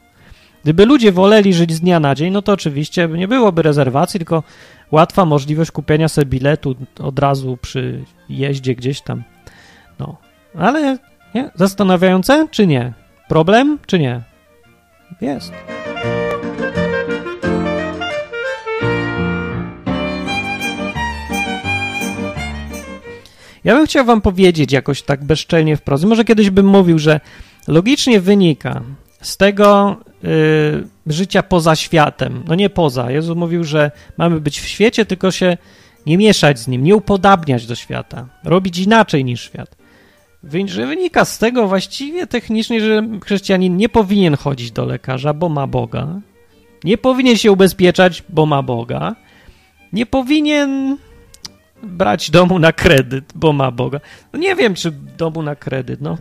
[0.67, 4.43] Gdyby ludzie woleli żyć z dnia na dzień, no to oczywiście nie byłoby rezerwacji, tylko
[4.91, 9.23] łatwa możliwość kupienia sobie biletu od razu przy jeździe gdzieś tam.
[9.99, 10.17] No,
[10.55, 10.97] ale
[11.35, 11.51] nie?
[11.55, 12.93] zastanawiające czy nie?
[13.29, 14.21] Problem czy nie?
[15.21, 15.53] Jest.
[23.63, 26.03] Ja bym chciał wam powiedzieć jakoś tak bezczelnie wprost.
[26.03, 27.19] Może kiedyś bym mówił, że
[27.67, 28.81] logicznie wynika
[29.21, 29.97] z tego
[31.07, 32.43] życia poza światem.
[32.47, 33.11] No nie poza.
[33.11, 35.57] Jezus mówił, że mamy być w świecie, tylko się
[36.05, 39.77] nie mieszać z nim, nie upodabniać do świata, robić inaczej niż świat.
[40.43, 45.49] Więc że wynika z tego właściwie technicznie, że chrześcijanin nie powinien chodzić do lekarza, bo
[45.49, 46.21] ma Boga.
[46.83, 49.15] Nie powinien się ubezpieczać, bo ma Boga.
[49.93, 50.97] Nie powinien
[51.83, 53.99] brać domu na kredyt, bo ma Boga.
[54.33, 56.17] No nie wiem, czy domu na kredyt, no.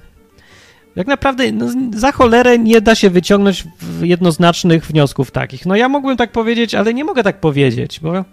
[0.96, 3.64] Jak naprawdę no, za cholerę nie da się wyciągnąć
[4.02, 5.66] jednoznacznych wniosków takich.
[5.66, 8.24] No ja mógłbym tak powiedzieć, ale nie mogę tak powiedzieć, bo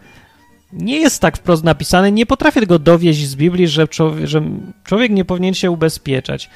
[0.74, 2.12] nie jest tak wprost napisane.
[2.12, 4.42] Nie potrafię tego dowieść z Biblii, że człowiek, że
[4.84, 6.50] człowiek nie powinien się ubezpieczać.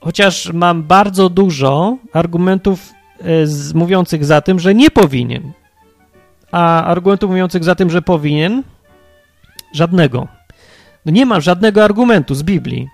[0.00, 5.52] Chociaż mam bardzo dużo argumentów e, z, mówiących za tym, że nie powinien.
[6.52, 8.62] A argumentów mówiących za tym, że powinien,
[9.72, 10.28] żadnego.
[11.06, 12.88] No nie mam żadnego argumentu z Biblii.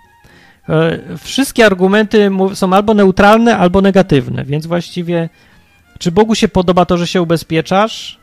[0.69, 5.29] E, wszystkie argumenty są albo neutralne, albo negatywne, więc właściwie
[5.99, 8.19] czy Bogu się podoba to, że się ubezpieczasz?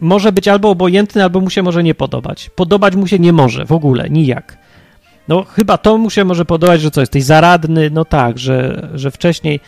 [0.00, 2.50] Może być albo obojętny, albo mu się może nie podobać.
[2.50, 4.58] Podobać mu się nie może w ogóle, nijak.
[5.28, 9.10] No chyba to mu się może podobać, że co, jesteś zaradny, no tak, że, że
[9.10, 9.60] wcześniej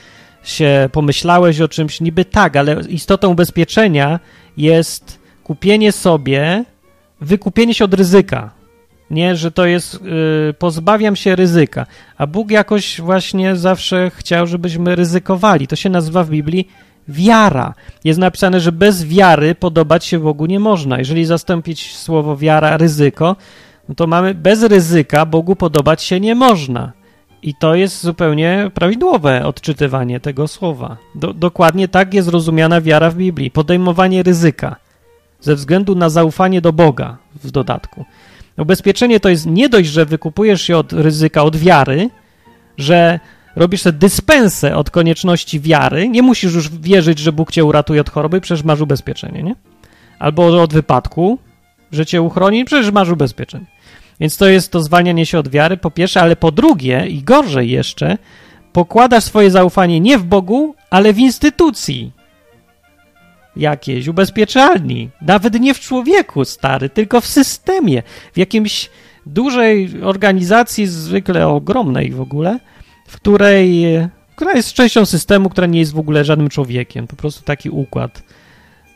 [0.42, 4.20] się pomyślałeś o czymś, niby tak, ale istotą ubezpieczenia
[4.57, 6.64] jest kupienie sobie,
[7.20, 8.57] wykupienie się od ryzyka.
[9.10, 11.86] Nie, że to jest, yy, pozbawiam się ryzyka.
[12.18, 15.66] A Bóg jakoś właśnie zawsze chciał, żebyśmy ryzykowali.
[15.66, 16.68] To się nazywa w Biblii
[17.08, 17.74] wiara.
[18.04, 20.98] Jest napisane, że bez wiary podobać się Bogu nie można.
[20.98, 23.36] Jeżeli zastąpić słowo wiara ryzyko,
[23.88, 26.92] no to mamy bez ryzyka Bogu podobać się nie można.
[27.42, 30.96] I to jest zupełnie prawidłowe odczytywanie tego słowa.
[31.14, 33.50] Do, dokładnie tak jest rozumiana wiara w Biblii.
[33.50, 34.76] Podejmowanie ryzyka
[35.40, 38.04] ze względu na zaufanie do Boga w dodatku.
[38.58, 42.10] Ubezpieczenie to jest nie dość, że wykupujesz się od ryzyka, od wiary,
[42.78, 43.20] że
[43.56, 48.10] robisz sobie dyspensę od konieczności wiary, nie musisz już wierzyć, że Bóg cię uratuje od
[48.10, 49.54] choroby, przecież masz ubezpieczenie, nie?
[50.18, 51.38] Albo od wypadku,
[51.92, 53.66] że cię uchroni, przecież masz ubezpieczenie.
[54.20, 57.70] Więc to jest to zwalnianie się od wiary, po pierwsze, ale po drugie, i gorzej
[57.70, 58.18] jeszcze,
[58.72, 62.12] pokładasz swoje zaufanie nie w Bogu, ale w instytucji
[63.58, 65.10] jakiejś, ubezpieczalni.
[65.22, 68.90] Nawet nie w człowieku, stary, tylko w systemie, w jakimś
[69.26, 72.58] dużej organizacji, zwykle ogromnej w ogóle,
[73.08, 73.84] w której,
[74.36, 77.06] która jest częścią systemu, która nie jest w ogóle żadnym człowiekiem.
[77.06, 78.22] Po prostu taki układ.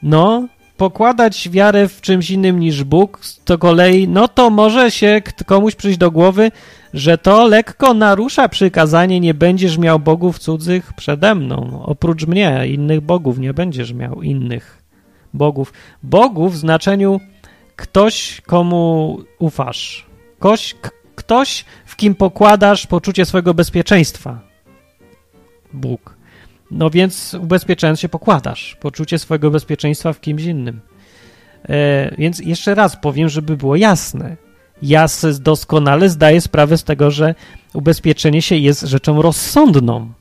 [0.03, 5.75] No, pokładać wiarę w czymś innym niż Bóg, to kolei, no to może się komuś
[5.75, 6.51] przyjść do głowy,
[6.95, 11.83] że to lekko narusza przykazanie, nie będziesz miał bogów cudzych przede mną.
[11.85, 14.83] Oprócz mnie, innych bogów, nie będziesz miał innych
[15.35, 15.73] bogów.
[16.03, 17.21] Bogów w znaczeniu
[17.77, 20.07] ktoś, komu ufasz.
[20.39, 20.75] Ktoś,
[21.15, 24.41] ktoś, w kim pokładasz poczucie swojego bezpieczeństwa.
[25.73, 26.17] Bóg.
[26.71, 30.81] No więc ubezpieczając się pokładasz poczucie swojego bezpieczeństwa w kimś innym.
[31.69, 34.37] E, więc jeszcze raz powiem, żeby było jasne.
[34.83, 35.07] Ja
[35.40, 37.35] doskonale zdaję sprawę z tego, że
[37.75, 40.12] ubezpieczenie się jest rzeczą rozsądną.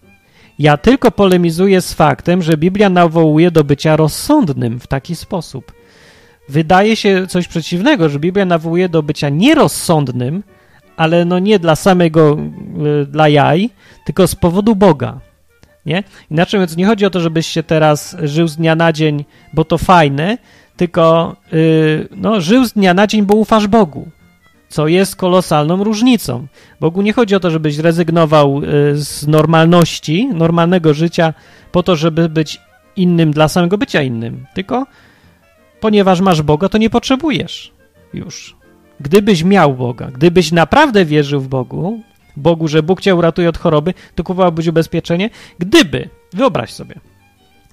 [0.59, 5.71] Ja tylko polemizuję z faktem, że Biblia nawołuje do bycia rozsądnym w taki sposób.
[6.49, 10.43] Wydaje się coś przeciwnego, że Biblia nawołuje do bycia nierozsądnym,
[10.97, 12.37] ale no nie dla samego,
[13.03, 13.69] y, dla jaj,
[14.05, 15.19] tylko z powodu Boga.
[15.85, 16.03] Nie?
[16.31, 19.65] Inaczej mówiąc, nie chodzi o to, żebyś się teraz żył z dnia na dzień, bo
[19.65, 20.37] to fajne,
[20.77, 24.09] tylko yy, no, żył z dnia na dzień, bo ufasz Bogu,
[24.71, 26.47] co jest kolosalną różnicą.
[26.79, 31.33] Bogu nie chodzi o to, żebyś rezygnował yy, z normalności, normalnego życia
[31.71, 32.59] po to, żeby być
[32.95, 34.85] innym dla samego bycia innym, tylko
[35.79, 37.71] ponieważ masz Boga, to nie potrzebujesz
[38.13, 38.55] już.
[38.99, 42.01] Gdybyś miał Boga, gdybyś naprawdę wierzył w Bogu,
[42.37, 45.29] Bogu, że Bóg cię uratuje od choroby, to kupowałbyś ubezpieczenie.
[45.59, 46.95] Gdyby, wyobraź sobie,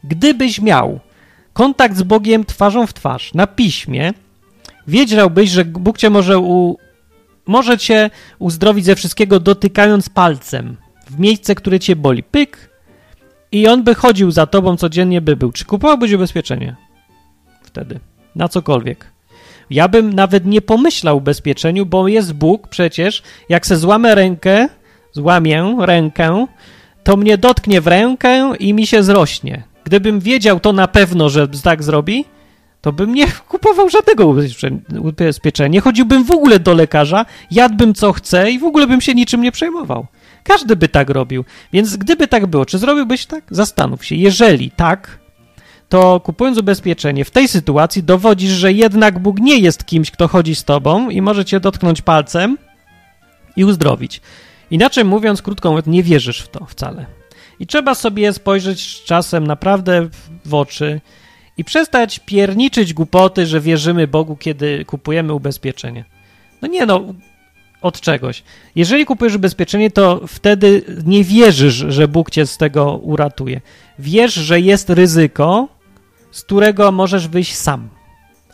[0.04, 1.00] gdybyś miał
[1.52, 4.12] kontakt z Bogiem twarzą w twarz, na piśmie,
[4.86, 6.76] wiedziałbyś, że Bóg cię może, u,
[7.48, 10.76] może cię uzdrowić ze wszystkiego dotykając palcem
[11.10, 12.22] w miejsce, które cię boli.
[12.22, 12.70] Pyk.
[13.52, 15.52] I on by chodził za tobą codziennie, by był.
[15.52, 16.76] Czy kupowałbyś ubezpieczenie?
[17.62, 18.00] Wtedy.
[18.34, 19.06] Na cokolwiek.
[19.70, 24.68] Ja bym nawet nie pomyślał o ubezpieczeniu, bo jest Bóg przecież, jak se złamę rękę,
[25.12, 26.46] złamię rękę,
[27.04, 29.62] to mnie dotknie w rękę i mi się zrośnie.
[29.84, 32.24] Gdybym wiedział to na pewno, że tak zrobi,
[32.88, 34.34] to bym nie kupował żadnego
[35.00, 35.68] ubezpieczenia.
[35.68, 39.42] Nie chodziłbym w ogóle do lekarza, jadłbym co chcę i w ogóle bym się niczym
[39.42, 40.06] nie przejmował.
[40.44, 41.44] Każdy by tak robił.
[41.72, 43.44] Więc gdyby tak było, czy zrobiłbyś tak?
[43.50, 44.14] Zastanów się.
[44.14, 45.18] Jeżeli tak,
[45.88, 50.54] to kupując ubezpieczenie w tej sytuacji dowodzisz, że jednak Bóg nie jest kimś, kto chodzi
[50.54, 52.58] z tobą i może cię dotknąć palcem
[53.56, 54.20] i uzdrowić.
[54.70, 57.06] Inaczej mówiąc, krótko mówiąc, nie wierzysz w to wcale.
[57.60, 60.08] I trzeba sobie spojrzeć czasem naprawdę
[60.44, 61.00] w oczy
[61.58, 66.04] i przestać pierniczyć głupoty, że wierzymy Bogu, kiedy kupujemy ubezpieczenie.
[66.62, 67.14] No nie no,
[67.82, 68.42] od czegoś.
[68.76, 73.60] Jeżeli kupujesz ubezpieczenie, to wtedy nie wierzysz, że Bóg cię z tego uratuje.
[73.98, 75.68] Wiesz, że jest ryzyko,
[76.30, 77.88] z którego możesz wyjść sam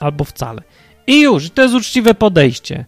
[0.00, 0.62] albo wcale.
[1.06, 2.84] I już, to jest uczciwe podejście.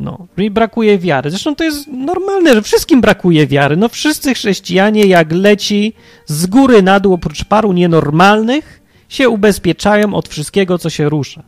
[0.00, 1.30] No, mi brakuje wiary.
[1.30, 3.76] Zresztą to jest normalne, że wszystkim brakuje wiary.
[3.76, 5.92] No, wszyscy chrześcijanie, jak leci
[6.26, 8.81] z góry na dół, oprócz paru nienormalnych,
[9.12, 11.42] się ubezpieczają od wszystkiego, co się rusza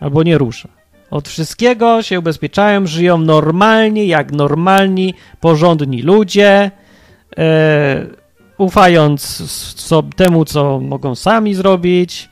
[0.00, 0.68] albo nie rusza.
[1.10, 6.70] Od wszystkiego się ubezpieczają, żyją normalnie, jak normalni, porządni ludzie.
[7.38, 8.06] E,
[8.58, 9.42] ufając
[10.16, 12.28] temu, co mogą sami zrobić,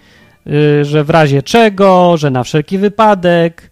[0.46, 3.70] y, że w razie czego, że na wszelki wypadek,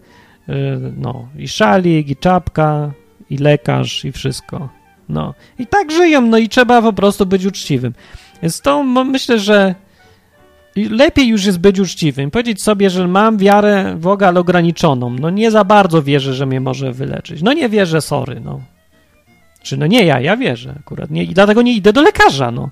[0.49, 0.53] y,
[0.97, 2.91] no i szalik, i czapka,
[3.29, 4.69] i lekarz i wszystko.
[5.09, 5.33] No.
[5.59, 7.93] I tak żyją, no i trzeba po prostu być uczciwym.
[8.41, 9.75] Więc to myślę, że
[10.75, 12.31] lepiej już jest być uczciwym.
[12.31, 15.09] Powiedzieć sobie, że mam wiarę w Boga, ale ograniczoną.
[15.09, 17.41] No nie za bardzo wierzę, że mnie może wyleczyć.
[17.41, 18.61] No nie wierzę, sorry, no.
[19.63, 21.11] Czy no nie ja, ja wierzę akurat.
[21.11, 22.69] Nie, I dlatego nie idę do lekarza, no.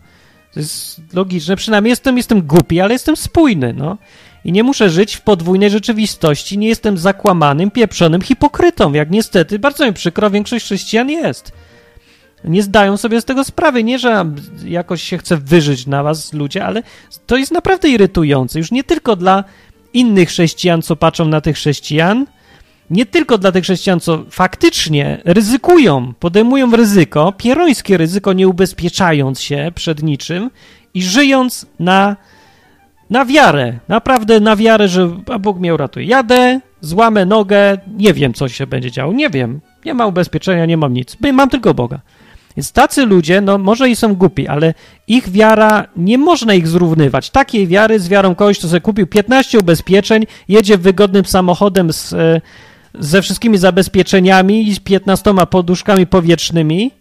[0.53, 1.55] To jest logiczne.
[1.55, 3.97] Przynajmniej jestem, jestem głupi, ale jestem spójny, no.
[4.45, 6.57] I nie muszę żyć w podwójnej rzeczywistości.
[6.57, 11.51] Nie jestem zakłamanym, pieprzonym hipokrytą, jak niestety, bardzo mi przykro, większość chrześcijan jest.
[12.43, 13.83] Nie zdają sobie z tego sprawy.
[13.83, 14.25] Nie, że
[14.65, 16.83] jakoś się chce wyżyć na was ludzie, ale
[17.27, 18.59] to jest naprawdę irytujące.
[18.59, 19.43] Już nie tylko dla
[19.93, 22.25] innych chrześcijan, co patrzą na tych chrześcijan,
[22.89, 29.71] nie tylko dla tych chrześcijan, co faktycznie ryzykują, podejmują ryzyko, pierońskie ryzyko, nie ubezpieczając się
[29.75, 30.51] przed niczym
[30.93, 32.15] i żyjąc na,
[33.09, 36.05] na wiarę, naprawdę na wiarę, że a Bóg mnie uratuje.
[36.05, 39.61] Jadę, złamę nogę, nie wiem, co się będzie działo, nie wiem.
[39.85, 41.17] Nie ma ubezpieczenia, nie mam nic.
[41.33, 41.99] Mam tylko Boga.
[42.57, 44.73] Więc tacy ludzie, no może i są głupi, ale
[45.07, 47.29] ich wiara, nie można ich zrównywać.
[47.29, 52.41] Takiej wiary z wiarą kogoś, kto sobie kupił 15 ubezpieczeń, jedzie wygodnym samochodem z, e,
[52.99, 56.91] ze wszystkimi zabezpieczeniami i z 15 poduszkami powietrznymi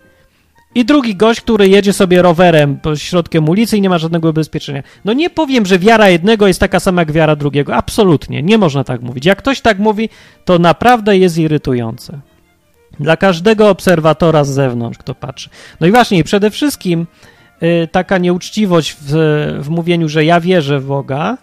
[0.75, 4.83] i drugi gość, który jedzie sobie rowerem po środkiem ulicy i nie ma żadnego ubezpieczenia.
[5.05, 7.75] No nie powiem, że wiara jednego jest taka sama jak wiara drugiego.
[7.75, 9.27] Absolutnie, nie można tak mówić.
[9.27, 10.09] Jak ktoś tak mówi,
[10.45, 12.21] to naprawdę jest irytujące.
[13.01, 15.51] Dla każdego obserwatora z zewnątrz, kto patrzy.
[15.81, 17.07] No i właśnie, przede wszystkim
[17.63, 19.13] y, taka nieuczciwość w,
[19.61, 21.39] w mówieniu, że ja wierzę w Boga,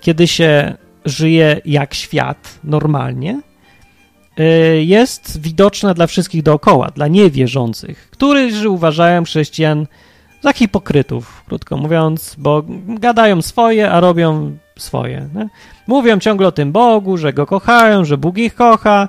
[0.00, 0.74] kiedy się
[1.04, 3.40] żyje jak świat normalnie,
[4.40, 9.86] y, jest widoczna dla wszystkich dookoła, dla niewierzących, którzy uważają chrześcijan
[10.42, 15.28] za hipokrytów, krótko mówiąc, bo gadają swoje, a robią swoje.
[15.34, 15.48] Nie?
[15.86, 19.08] Mówią ciągle o tym Bogu, że go kochają, że Bóg ich kocha,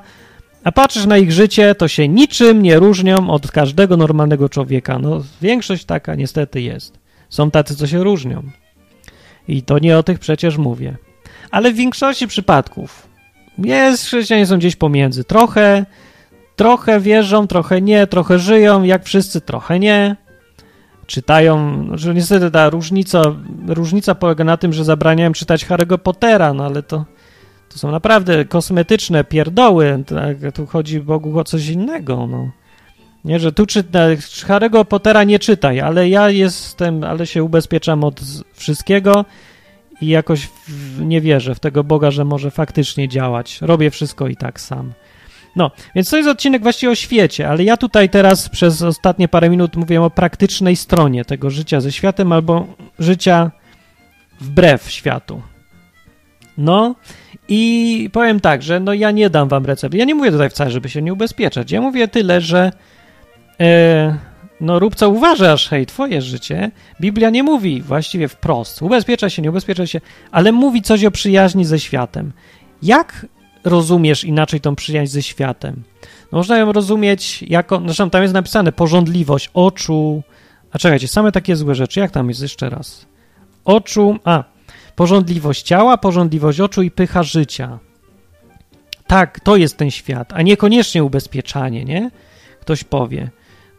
[0.63, 4.99] a patrzysz na ich życie, to się niczym nie różnią od każdego normalnego człowieka.
[4.99, 6.99] No, większość taka niestety jest.
[7.30, 8.43] Są tacy, co się różnią.
[9.47, 10.97] I to nie o tych przecież mówię.
[11.52, 13.08] Ale w większości przypadków
[13.58, 15.23] jest, chrześcijanie są gdzieś pomiędzy.
[15.23, 15.86] Trochę,
[16.56, 20.15] trochę wierzą, trochę nie, trochę żyją, jak wszyscy, trochę nie.
[21.06, 23.21] Czytają, że niestety ta różnica,
[23.67, 27.06] różnica polega na tym, że zabraniałem czytać Harry'ego Pottera, no ale to
[27.74, 30.04] to są naprawdę kosmetyczne pierdoły.
[30.08, 32.28] Tak, tu chodzi Bogu o coś innego.
[32.28, 32.52] No.
[33.26, 34.00] Nie, że tu czyta,
[34.48, 38.22] Harry'ego Pottera nie czytaj, ale ja jestem, ale się ubezpieczam od
[38.54, 39.26] wszystkiego
[40.02, 43.62] i jakoś w, nie wierzę w tego Boga, że może faktycznie działać.
[43.62, 44.94] Robię wszystko i tak sam.
[45.56, 49.50] No, więc to jest odcinek właściwie o świecie, ale ja tutaj teraz przez ostatnie parę
[49.50, 52.68] minut mówię o praktycznej stronie tego życia ze światem albo
[53.00, 53.52] życia
[54.42, 55.42] wbrew światu.
[56.58, 56.96] No,
[57.48, 59.98] i powiem tak, że no ja nie dam wam recepty.
[59.98, 61.72] Ja nie mówię tutaj wcale, żeby się nie ubezpieczać.
[61.72, 62.72] Ja mówię tyle, że
[63.60, 64.18] e,
[64.62, 66.72] no rób co uważasz, hej, twoje życie.
[67.02, 68.82] Biblia nie mówi właściwie wprost.
[68.82, 72.32] Ubezpieczaj się, nie ubezpieczaj się, ale mówi coś o przyjaźni ze światem.
[72.82, 73.26] Jak
[73.63, 75.84] rozumiesz inaczej tą przyjaźń ze światem?
[76.32, 80.24] No, można ją rozumieć jako, zresztą tam jest napisane porządliwość oczu,
[80.72, 83.06] a czekajcie, same takie złe rzeczy, jak tam jest jeszcze raz?
[83.66, 84.44] Oczu, a,
[84.95, 87.79] Porządliwość ciała, porządliwość oczu i pycha życia.
[89.08, 92.12] Tak, to jest ten świat, a niekoniecznie ubezpieczanie, nie?
[92.62, 93.29] Ktoś powie.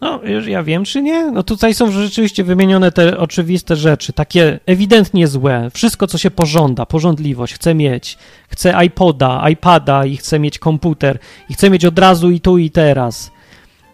[0.00, 1.30] No, ja wiem, czy nie?
[1.30, 5.70] No tutaj są rzeczywiście wymienione te oczywiste rzeczy, takie ewidentnie złe.
[5.74, 8.18] Wszystko, co się pożąda, porządliwość, chcę mieć.
[8.48, 12.70] Chcę iPoda, iPada i chcę mieć komputer i chcę mieć od razu i tu i
[12.70, 13.30] teraz.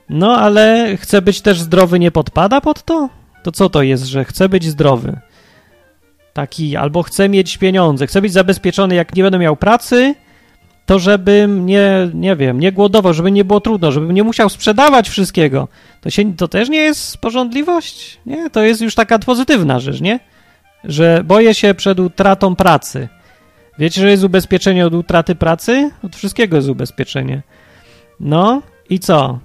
[0.09, 3.09] No, ale chcę być też zdrowy, nie podpada pod to?
[3.43, 5.21] To co to jest, że chcę być zdrowy?
[6.33, 10.15] Taki, albo chcę mieć pieniądze, chcę być zabezpieczony, jak nie będę miał pracy,
[10.87, 15.09] to żebym nie, nie wiem, nie głodował, żeby nie było trudno, żebym nie musiał sprzedawać
[15.09, 15.69] wszystkiego.
[16.01, 18.51] To, się, to też nie jest porządliwość, nie?
[18.51, 20.21] To jest już taka pozytywna rzecz, nie?
[20.85, 23.09] Że boję się przed utratą pracy.
[23.79, 25.91] Wiecie, że jest ubezpieczenie od utraty pracy?
[26.05, 27.43] Od wszystkiego jest ubezpieczenie.
[28.21, 29.39] No i co?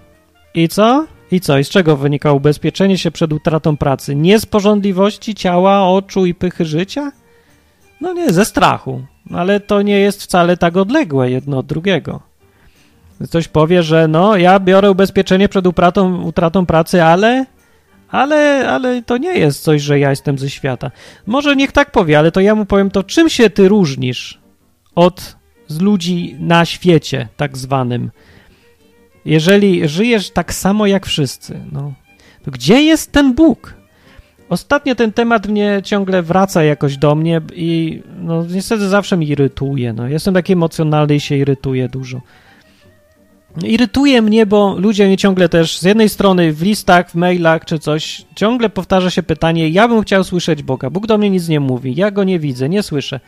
[0.53, 1.05] I co?
[1.35, 1.57] I co?
[1.57, 4.15] I z czego wynika ubezpieczenie się przed utratą pracy?
[4.15, 7.11] Nie z porządliwości ciała, oczu i pychy życia?
[8.01, 9.01] No nie, ze strachu.
[9.33, 12.19] Ale to nie jest wcale tak odległe jedno od drugiego.
[13.23, 17.45] Ktoś powie, że no, ja biorę ubezpieczenie przed utratą, utratą pracy, ale,
[18.09, 20.91] ale, ale to nie jest coś, że ja jestem ze świata.
[21.25, 24.39] Może niech tak powie, ale to ja mu powiem to, czym się ty różnisz
[24.95, 25.35] od
[25.67, 28.11] z ludzi na świecie, tak zwanym,
[29.25, 31.93] jeżeli żyjesz tak samo jak wszyscy, no,
[32.43, 33.85] to gdzie jest ten Bóg?
[34.49, 39.93] Ostatnio ten temat mnie ciągle wraca jakoś do mnie i no, niestety zawsze mi irytuje.
[39.93, 40.07] No.
[40.07, 42.21] Jestem taki emocjonalny i się irytuję dużo.
[43.63, 47.79] Irytuje mnie, bo ludzie mnie ciągle też z jednej strony w listach, w mailach czy
[47.79, 50.89] coś, ciągle powtarza się pytanie: Ja bym chciał słyszeć Boga.
[50.89, 53.19] Bóg do mnie nic nie mówi, ja go nie widzę, nie słyszę.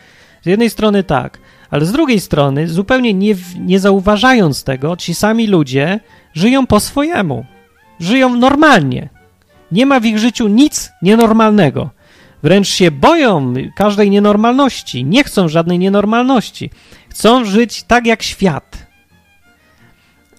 [0.42, 1.40] Z jednej strony tak,
[1.70, 6.00] ale z drugiej strony, zupełnie nie, nie zauważając tego, ci sami ludzie
[6.34, 7.46] żyją po swojemu.
[8.00, 9.10] Żyją normalnie.
[9.72, 11.90] Nie ma w ich życiu nic nienormalnego.
[12.44, 16.70] Wręcz się boją każdej nienormalności, nie chcą żadnej nienormalności.
[17.10, 18.87] Chcą żyć tak jak świat.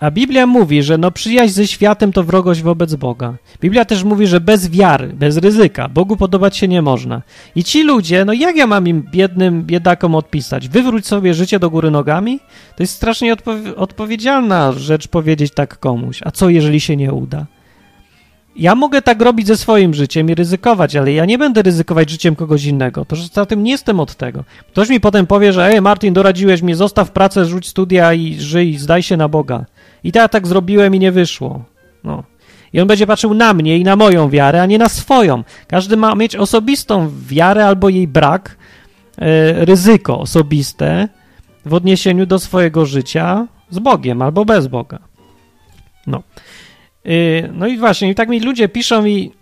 [0.01, 3.35] A Biblia mówi, że no przyjaźń ze światem to wrogość wobec Boga.
[3.61, 7.23] Biblia też mówi, że bez wiary, bez ryzyka, Bogu podobać się nie można.
[7.55, 10.69] I ci ludzie, no jak ja mam im biednym biedakom odpisać?
[10.69, 12.41] Wywróć sobie życie do góry nogami?
[12.77, 16.21] To jest strasznie odpo- odpowiedzialna rzecz powiedzieć tak komuś.
[16.25, 17.47] A co jeżeli się nie uda?
[18.57, 22.37] Ja mogę tak robić ze swoim życiem i ryzykować, ale ja nie będę ryzykować życiem
[22.37, 23.05] kogoś innego.
[23.05, 24.45] Poza tym nie jestem od tego.
[24.69, 28.79] Ktoś mi potem powie, że ej Martin, doradziłeś mi, zostaw pracę, rzuć studia i żyj,
[28.79, 29.65] zdaj się na Boga.
[30.09, 31.65] I tak tak zrobiłem i nie wyszło.
[32.05, 32.23] No.
[32.73, 35.45] I on będzie patrzył na mnie i na moją wiarę, a nie na swoją.
[35.67, 38.57] Każdy ma mieć osobistą wiarę albo jej brak,
[39.19, 41.09] e, ryzyko osobiste
[41.67, 44.99] w odniesieniu do swojego życia z Bogiem albo bez Boga.
[46.07, 46.23] No.
[47.07, 49.33] Y, no i właśnie, i tak mi ludzie piszą i,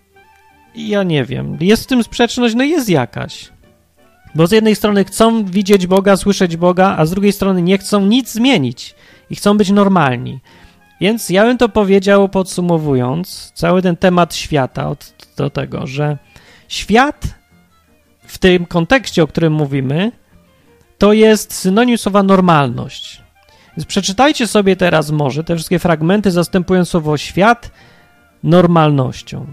[0.75, 2.55] i ja nie wiem, jest w tym sprzeczność?
[2.55, 3.51] No jest jakaś.
[4.35, 8.07] Bo z jednej strony chcą widzieć Boga, słyszeć Boga, a z drugiej strony nie chcą
[8.07, 8.95] nic zmienić
[9.31, 10.41] i chcą być normalni.
[11.01, 16.19] Więc ja bym to powiedział podsumowując cały ten temat świata od, do tego, że
[16.69, 17.27] świat
[18.27, 20.13] w tym kontekście, o którym mówimy,
[20.99, 23.23] to jest synonim słowa normalność.
[23.77, 27.71] Więc przeczytajcie sobie teraz może te wszystkie fragmenty zastępują słowo świat
[28.43, 29.47] normalnością,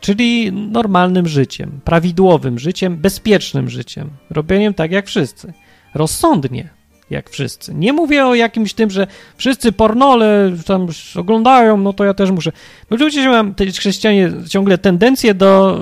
[0.00, 5.52] czyli normalnym życiem, prawidłowym życiem, bezpiecznym życiem, robieniem tak jak wszyscy,
[5.94, 6.75] rozsądnie
[7.10, 7.74] jak wszyscy.
[7.74, 10.86] Nie mówię o jakimś tym, że wszyscy pornole tam
[11.16, 12.52] oglądają, no to ja też muszę.
[12.90, 15.80] Bo ludzie mają, te chrześcijanie, ciągle tendencję do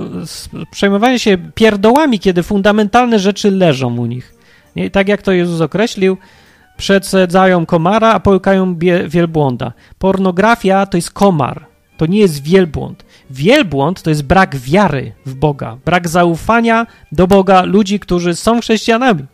[0.71, 4.35] przejmowania się pierdołami, kiedy fundamentalne rzeczy leżą u nich.
[4.75, 4.89] Nie?
[4.89, 6.17] Tak jak to Jezus określił,
[6.77, 9.73] Przedsedzają komara, a połykają wielbłąda.
[9.99, 11.65] Pornografia to jest komar,
[11.97, 13.05] to nie jest wielbłąd.
[13.29, 19.25] Wielbłąd to jest brak wiary w Boga, brak zaufania do Boga ludzi, którzy są chrześcijanami.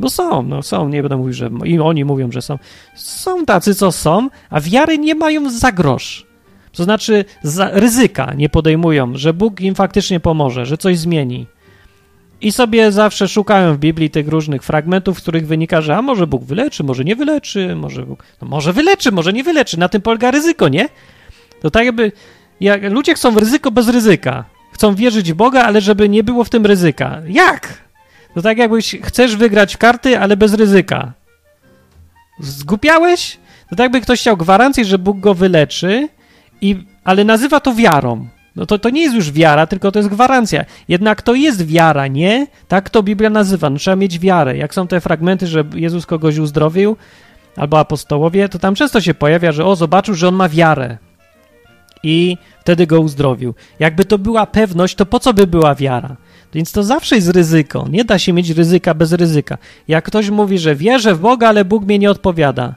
[0.00, 2.58] Bo są, no są, nie będę mówił, że i oni mówią, że są.
[2.94, 6.26] Są tacy, co są, a wiary nie mają za grosz.
[6.72, 11.46] To znaczy za ryzyka nie podejmują, że Bóg im faktycznie pomoże, że coś zmieni.
[12.40, 16.26] I sobie zawsze szukają w Biblii tych różnych fragmentów, w których wynika, że a może
[16.26, 19.78] Bóg wyleczy, może nie wyleczy, może Bóg, no może wyleczy, może nie wyleczy.
[19.78, 20.88] Na tym polega ryzyko, nie?
[21.60, 22.12] To tak jakby,
[22.60, 24.44] jak ludzie chcą ryzyko bez ryzyka.
[24.72, 27.22] Chcą wierzyć w Boga, ale żeby nie było w tym ryzyka.
[27.28, 27.87] Jak?
[28.34, 31.12] To tak jakbyś chcesz wygrać w karty, ale bez ryzyka.
[32.40, 33.38] Zgupiałeś?
[33.70, 36.08] To tak jakby ktoś chciał gwarancję, że Bóg go wyleczy,
[36.60, 40.08] i, ale nazywa to wiarą no to, to nie jest już wiara, tylko to jest
[40.08, 40.64] gwarancja.
[40.88, 42.46] Jednak to jest wiara, nie?
[42.68, 43.70] Tak to Biblia nazywa.
[43.70, 44.56] No, trzeba mieć wiarę.
[44.56, 46.96] Jak są te fragmenty, że Jezus kogoś uzdrowił,
[47.56, 50.98] albo apostołowie, to tam często się pojawia, że o, zobaczył, że on ma wiarę.
[52.02, 53.54] I wtedy go uzdrowił.
[53.78, 56.16] Jakby to była pewność, to po co by była wiara?
[56.54, 57.86] Więc to zawsze jest ryzyko.
[57.90, 59.58] Nie da się mieć ryzyka bez ryzyka.
[59.88, 62.74] Jak ktoś mówi, że wierzę w Boga, ale Bóg mnie nie odpowiada,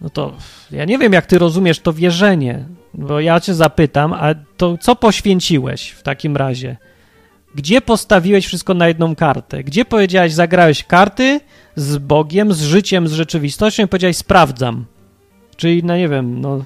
[0.00, 0.32] no to
[0.70, 2.64] ja nie wiem, jak ty rozumiesz to wierzenie.
[2.94, 6.76] Bo ja cię zapytam, a to co poświęciłeś w takim razie?
[7.54, 9.64] Gdzie postawiłeś wszystko na jedną kartę?
[9.64, 11.40] Gdzie powiedziałeś, zagrałeś karty
[11.76, 14.84] z Bogiem, z życiem, z rzeczywistością i powiedziałeś, sprawdzam.
[15.56, 16.64] Czyli, no nie wiem, no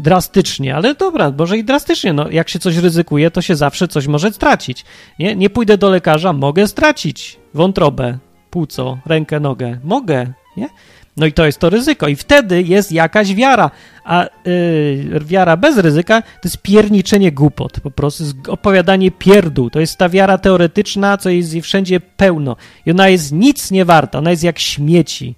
[0.00, 4.06] drastycznie, ale dobra, może i drastycznie, no jak się coś ryzykuje, to się zawsze coś
[4.06, 4.84] może stracić.
[5.18, 8.18] Nie, nie pójdę do lekarza, mogę stracić wątrobę,
[8.50, 9.78] płuco, rękę, nogę.
[9.84, 10.68] Mogę, nie?
[11.16, 12.08] No i to jest to ryzyko.
[12.08, 13.70] I wtedy jest jakaś wiara.
[14.04, 17.80] A yy, wiara bez ryzyka to jest pierniczenie głupot.
[17.80, 19.70] Po prostu opowiadanie pierdół.
[19.70, 22.56] To jest ta wiara teoretyczna, co jest jej wszędzie pełno.
[22.86, 24.18] I ona jest nic nie warta.
[24.18, 25.34] Ona jest jak śmieci.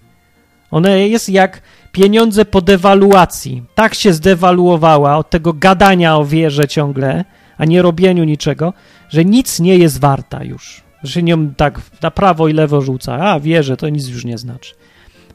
[0.70, 1.62] Ona jest jak
[1.92, 3.62] pieniądze po dewaluacji.
[3.74, 7.24] Tak się zdewaluowała od tego gadania o wierze ciągle,
[7.58, 8.72] a nie robieniu niczego,
[9.08, 10.82] że nic nie jest warta już.
[11.02, 13.14] Że się nią tak na prawo i lewo rzuca.
[13.14, 14.74] A, wierzę, to nic już nie znaczy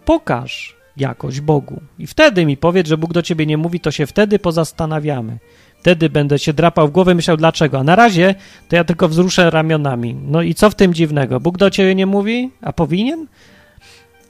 [0.07, 1.81] pokaż jakoś Bogu.
[1.99, 5.37] I wtedy mi powiedz, że Bóg do ciebie nie mówi, to się wtedy pozastanawiamy.
[5.79, 7.79] Wtedy będę się drapał w głowę myślał, dlaczego.
[7.79, 8.35] A na razie
[8.69, 10.15] to ja tylko wzruszę ramionami.
[10.27, 11.39] No i co w tym dziwnego?
[11.39, 13.27] Bóg do ciebie nie mówi, a powinien?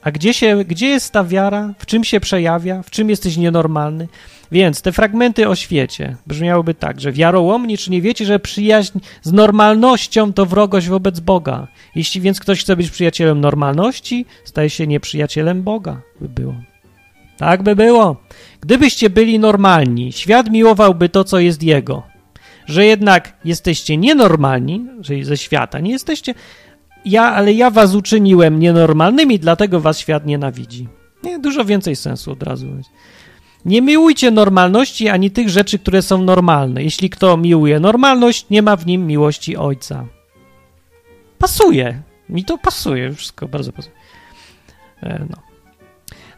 [0.02, 1.74] A gdzie, się, gdzie jest ta wiara?
[1.78, 2.82] W czym się przejawia?
[2.82, 4.08] W czym jesteś nienormalny?
[4.52, 9.32] Więc te fragmenty o świecie brzmiałyby tak, że wiarołomni, czy nie wiecie, że przyjaźń z
[9.32, 11.68] normalnością to wrogość wobec Boga.
[11.94, 16.54] Jeśli więc ktoś chce być przyjacielem normalności, staje się nieprzyjacielem Boga, by było.
[17.38, 18.16] Tak by było.
[18.60, 22.02] Gdybyście byli normalni, świat miłowałby to, co jest jego.
[22.66, 26.34] Że jednak jesteście nienormalni, że ze świata nie jesteście,
[27.04, 30.88] ja, ale ja was uczyniłem nienormalnymi, dlatego was świat nienawidzi.
[31.22, 32.66] Nie, dużo więcej sensu od razu.
[33.64, 36.82] Nie miłujcie normalności ani tych rzeczy, które są normalne.
[36.82, 40.06] Jeśli kto miłuje normalność, nie ma w nim miłości ojca.
[41.38, 42.02] Pasuje.
[42.28, 43.12] Mi to pasuje.
[43.12, 43.94] Wszystko bardzo pasuje.
[45.02, 45.36] E, no.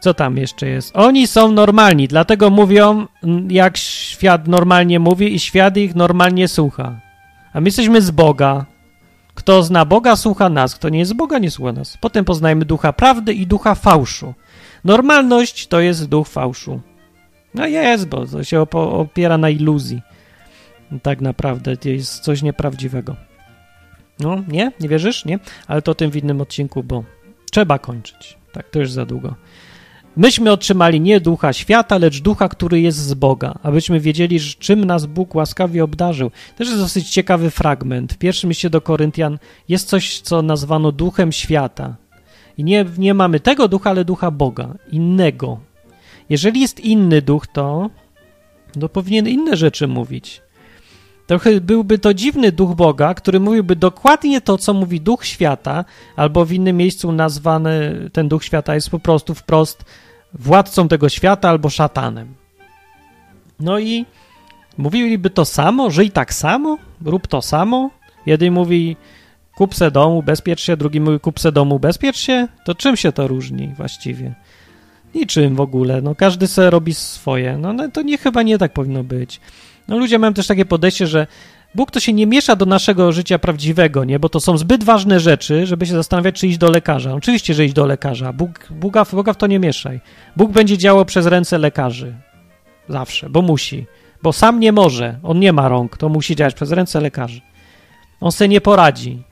[0.00, 0.96] Co tam jeszcze jest?
[0.96, 3.06] Oni są normalni, dlatego mówią,
[3.48, 7.00] jak świat normalnie mówi i świat ich normalnie słucha.
[7.52, 8.66] A my jesteśmy z Boga.
[9.40, 10.74] Kto zna Boga, słucha nas.
[10.74, 11.96] Kto nie jest Boga, nie słucha nas.
[12.00, 14.34] Potem poznajemy ducha prawdy i ducha fałszu.
[14.84, 16.80] Normalność to jest duch fałszu.
[17.54, 20.02] No jest, bo to się opiera na iluzji.
[21.02, 23.16] Tak naprawdę to jest coś nieprawdziwego.
[24.18, 24.72] No, nie?
[24.80, 25.24] Nie wierzysz?
[25.24, 25.38] Nie?
[25.66, 27.04] Ale to tym w innym odcinku, bo
[27.50, 28.38] trzeba kończyć.
[28.52, 29.34] Tak, to już za długo.
[30.20, 35.06] Myśmy otrzymali nie ducha świata, lecz ducha, który jest z Boga, abyśmy wiedzieli, czym nas
[35.06, 36.30] Bóg łaskawie obdarzył.
[36.56, 38.12] Też jest dosyć ciekawy fragment.
[38.12, 41.96] W pierwszym liście do Koryntian jest coś, co nazwano duchem świata.
[42.58, 45.60] I nie, nie mamy tego ducha, ale ducha Boga, innego.
[46.28, 47.90] Jeżeli jest inny duch, to,
[48.80, 50.42] to powinien inne rzeczy mówić.
[51.26, 55.84] Trochę byłby to dziwny duch Boga, który mówiłby dokładnie to, co mówi duch świata,
[56.16, 59.84] albo w innym miejscu nazwany ten duch świata jest po prostu wprost
[60.34, 62.34] władcą tego świata albo szatanem.
[63.60, 64.06] No i
[64.78, 67.90] mówiliby to samo, żyj tak samo, rób to samo.
[68.26, 68.96] Jeden mówi
[69.56, 72.48] kup se domu, bezpiecz się, drugi mówi kup se domu, bezpiecz się.
[72.64, 74.34] To czym się to różni właściwie?
[75.14, 76.02] Niczym w ogóle.
[76.02, 77.58] No każdy se robi swoje.
[77.58, 79.40] No, no to nie, chyba nie tak powinno być.
[79.88, 81.26] No ludzie mają też takie podejście, że
[81.74, 84.18] Bóg to się nie miesza do naszego życia prawdziwego, nie?
[84.18, 87.14] Bo to są zbyt ważne rzeczy, żeby się zastanawiać, czy iść do lekarza.
[87.14, 88.32] Oczywiście, że iść do lekarza.
[88.32, 90.00] Bóg, Boga, Boga w to nie mieszaj.
[90.36, 92.14] Bóg będzie działał przez ręce lekarzy.
[92.88, 93.86] Zawsze, bo musi.
[94.22, 95.18] Bo sam nie może.
[95.22, 95.96] On nie ma rąk.
[95.96, 97.40] To musi działać przez ręce lekarzy.
[98.20, 99.22] On sobie nie poradzi.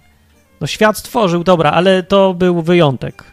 [0.61, 3.24] No świat stworzył, dobra, ale to był wyjątek.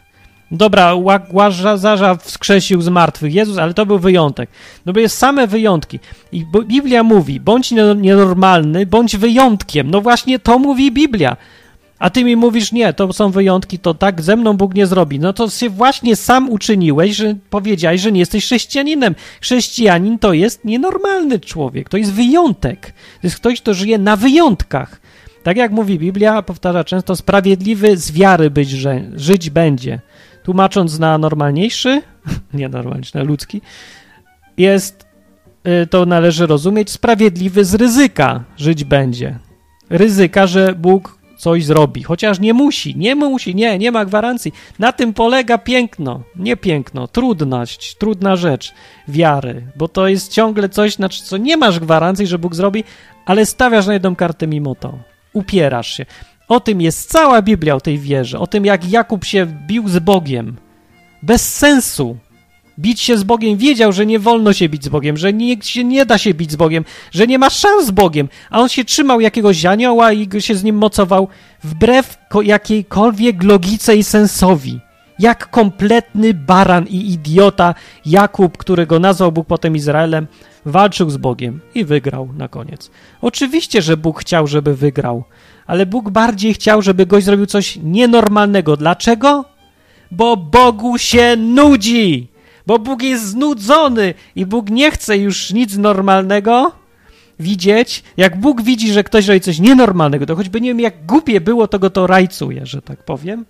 [0.50, 0.94] Dobra,
[1.32, 4.50] Łazarza wskrzesił z martwych Jezus, ale to był wyjątek.
[4.86, 5.98] No bo jest same wyjątki.
[6.32, 9.90] I Biblia mówi, bądź nienormalny, bądź wyjątkiem.
[9.90, 11.36] No właśnie to mówi Biblia.
[11.98, 15.18] A ty mi mówisz, nie, to są wyjątki, to tak ze mną Bóg nie zrobi.
[15.18, 19.14] No to się właśnie sam uczyniłeś, że powiedziałeś, że nie jesteś chrześcijaninem.
[19.40, 22.86] Chrześcijanin to jest nienormalny człowiek, to jest wyjątek.
[23.20, 25.00] To jest ktoś, kto żyje na wyjątkach.
[25.42, 30.00] Tak jak mówi Biblia, powtarza często, sprawiedliwy z wiary być, że żyć będzie
[30.46, 32.02] tłumacząc na normalniejszy,
[32.54, 33.60] nie normalniejszy, na ludzki,
[34.56, 35.06] jest,
[35.82, 39.38] y, to należy rozumieć, sprawiedliwy z ryzyka żyć będzie.
[39.90, 44.52] Ryzyka, że Bóg coś zrobi, chociaż nie musi, nie musi, nie, nie ma gwarancji.
[44.78, 48.74] Na tym polega piękno, nie piękno, trudność, trudna rzecz
[49.08, 52.84] wiary, bo to jest ciągle coś, na co nie masz gwarancji, że Bóg zrobi,
[53.24, 54.98] ale stawiasz na jedną kartę mimo to.
[55.32, 56.06] Upierasz się.
[56.48, 59.98] O tym jest cała Biblia o tej wierze, o tym jak Jakub się bił z
[59.98, 60.56] Bogiem.
[61.22, 62.16] Bez sensu.
[62.78, 65.84] Bić się z Bogiem, wiedział, że nie wolno się bić z Bogiem, że nie, się
[65.84, 68.84] nie da się bić z Bogiem, że nie ma szans z Bogiem, a on się
[68.84, 71.28] trzymał jakiegoś anioła i się z nim mocował
[71.64, 74.80] wbrew jakiejkolwiek logice i sensowi.
[75.18, 77.74] Jak kompletny baran i idiota
[78.06, 80.26] Jakub, którego nazwał Bóg potem Izraelem,
[80.66, 82.90] walczył z Bogiem i wygrał na koniec.
[83.20, 85.24] Oczywiście, że Bóg chciał, żeby wygrał,
[85.66, 88.76] ale Bóg bardziej chciał, żeby gość zrobił coś nienormalnego.
[88.76, 89.44] Dlaczego?
[90.10, 92.28] Bo Bogu się nudzi,
[92.66, 96.72] bo Bóg jest znudzony i Bóg nie chce już nic normalnego
[97.40, 98.04] widzieć.
[98.16, 101.68] Jak Bóg widzi, że ktoś robi coś nienormalnego, to choćby nie wiem, jak głupie było,
[101.68, 103.44] to go to rajcuje, że tak powiem,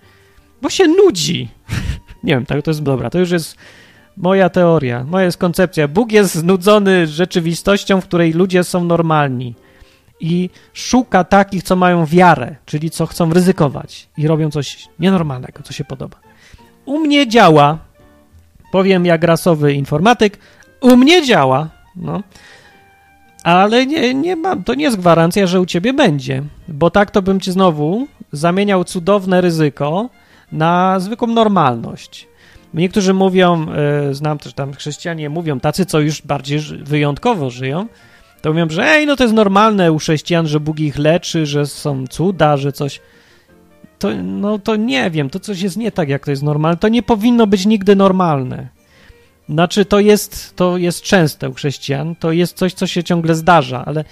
[0.62, 1.48] bo się nudzi.
[2.24, 3.56] nie wiem, tak to jest dobra, to już jest
[4.16, 5.88] moja teoria, moja jest koncepcja.
[5.88, 9.54] Bóg jest znudzony rzeczywistością, w której ludzie są normalni
[10.20, 15.72] i szuka takich, co mają wiarę, czyli co chcą ryzykować i robią coś nienormalnego, co
[15.72, 16.16] się podoba.
[16.84, 17.78] U mnie działa,
[18.72, 20.38] powiem jak rasowy informatyk,
[20.80, 22.22] u mnie działa, no,
[23.42, 27.22] ale nie, nie mam, to nie jest gwarancja, że u ciebie będzie, bo tak to
[27.22, 30.10] bym ci znowu zamieniał cudowne ryzyko
[30.52, 32.28] na zwykłą normalność.
[32.74, 33.66] Niektórzy mówią,
[34.10, 37.86] y, znam też tam chrześcijanie, mówią, tacy, co już bardziej wyjątkowo żyją,
[38.46, 41.66] to mówią, że ej, no to jest normalne u chrześcijan, że Bóg ich leczy, że
[41.66, 43.00] są cuda, że coś...
[43.98, 46.76] To, no to nie wiem, to coś jest nie tak, jak to jest normalne.
[46.76, 48.68] To nie powinno być nigdy normalne.
[49.48, 53.84] Znaczy, to jest, to jest częste u chrześcijan, to jest coś, co się ciągle zdarza,
[53.84, 54.04] ale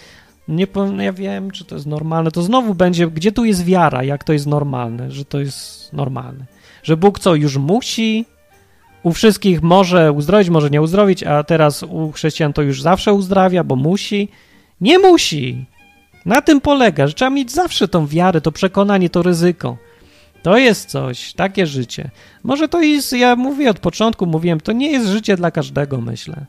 [0.49, 2.31] nie powiem, ja wiem, czy to jest normalne.
[2.31, 6.45] To znowu będzie, gdzie tu jest wiara, jak to jest normalne, że to jest normalne.
[6.83, 8.27] Że Bóg co, już musi?
[9.05, 13.65] U wszystkich może uzdrowić, może nie uzdrowić, a teraz u chrześcijan to już zawsze uzdrawia,
[13.65, 14.29] bo musi.
[14.81, 15.65] Nie musi.
[16.27, 19.77] Na tym polega, że trzeba mieć zawsze tą wiarę, to przekonanie, to ryzyko.
[20.43, 22.11] To jest coś, takie życie.
[22.43, 26.47] Może to jest, ja mówię od początku, mówiłem, to nie jest życie dla każdego, myślę.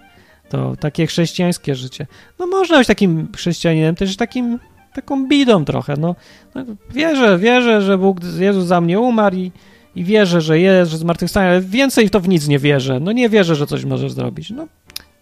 [0.49, 2.08] To takie chrześcijańskie życie.
[2.39, 4.60] No można być takim chrześcijaninem, też takim,
[4.93, 6.16] taką bidą trochę, no.
[6.56, 9.51] no wierzę, wierzę, że Bóg, Jezus za mnie umarł i,
[9.95, 12.99] i wierzę, że jest, że zmartwychwstanie, ale więcej to w nic nie wierzę.
[12.99, 14.49] No nie wierzę, że coś może zrobić.
[14.49, 14.67] No,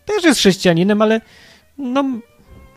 [0.06, 1.22] też jest chrześcijaninem, ale
[1.78, 2.04] no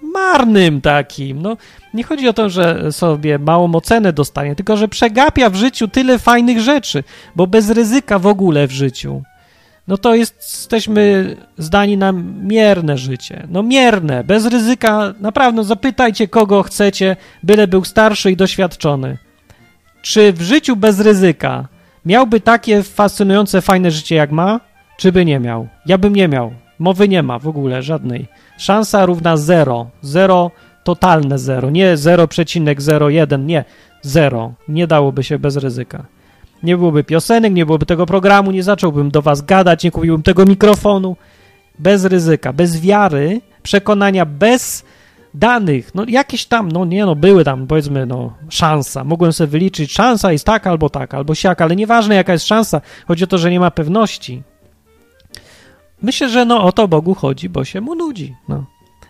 [0.03, 1.43] marnym takim.
[1.43, 1.57] No,
[1.95, 6.19] nie chodzi o to, że sobie małą ocenę dostanie, tylko że przegapia w życiu tyle
[6.19, 7.05] fajnych rzeczy,
[7.37, 9.23] bo bez ryzyka w ogóle w życiu.
[9.89, 13.47] No to jest, jesteśmy zdani na mierne życie.
[13.51, 15.15] No mierne, bez ryzyka.
[15.21, 19.19] Naprawdę, no zapytajcie kogo chcecie, byle był starszy i doświadczony.
[20.03, 21.69] Czy w życiu bez ryzyka
[22.07, 24.61] miałby takie fascynujące, fajne życie jak ma,
[24.97, 25.69] czy by nie miał?
[25.87, 26.53] Ja bym nie miał.
[26.79, 28.27] Mowy nie ma w ogóle, żadnej.
[28.59, 29.87] Szansa równa zero.
[30.03, 30.51] Zero,
[30.85, 31.71] totalne zero.
[31.71, 33.65] Nie 0,01, nie.
[34.03, 34.53] Zero.
[34.69, 36.07] Nie dałoby się bez ryzyka.
[36.63, 40.45] Nie byłoby piosenek, nie byłoby tego programu, nie zacząłbym do was gadać, nie kupiłbym tego
[40.45, 41.17] mikrofonu.
[41.79, 44.85] Bez ryzyka, bez wiary, przekonania, bez
[45.39, 45.95] danych.
[45.95, 49.05] No jakieś tam, no nie no, były tam powiedzmy, no szansa.
[49.05, 52.81] Mogłem sobie wyliczyć, szansa jest taka albo taka, albo siaka, ale nieważne jaka jest szansa.
[53.09, 54.43] Chodzi o to, że nie ma pewności.
[56.03, 58.35] Myślę, że no o to Bogu chodzi, bo się mu nudzi.
[58.49, 58.65] No.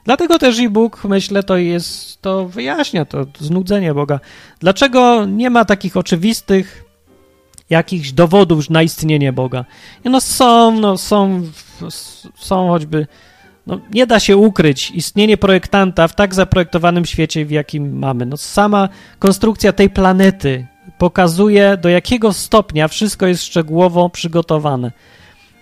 [0.05, 4.20] Dlatego też i Bóg, myślę, to jest, to wyjaśnia to znudzenie Boga.
[4.61, 6.85] Dlaczego nie ma takich oczywistych
[7.70, 9.64] jakichś dowodów na istnienie Boga?
[10.05, 11.43] No są, no są,
[12.37, 13.07] są choćby,
[13.67, 18.27] no nie da się ukryć istnienie projektanta w tak zaprojektowanym świecie, w jakim mamy.
[18.27, 18.89] No sama
[19.19, 20.67] konstrukcja tej planety
[20.99, 24.93] pokazuje, do jakiego stopnia wszystko jest szczegółowo przygotowane.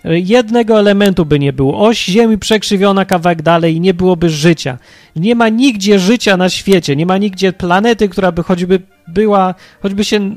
[0.03, 1.87] Jednego elementu by nie było.
[1.87, 4.77] Oś Ziemi przekrzywiona kawałek dalej i nie byłoby życia.
[5.15, 10.03] Nie ma nigdzie życia na świecie, nie ma nigdzie planety, która by choćby była, choćby
[10.03, 10.35] się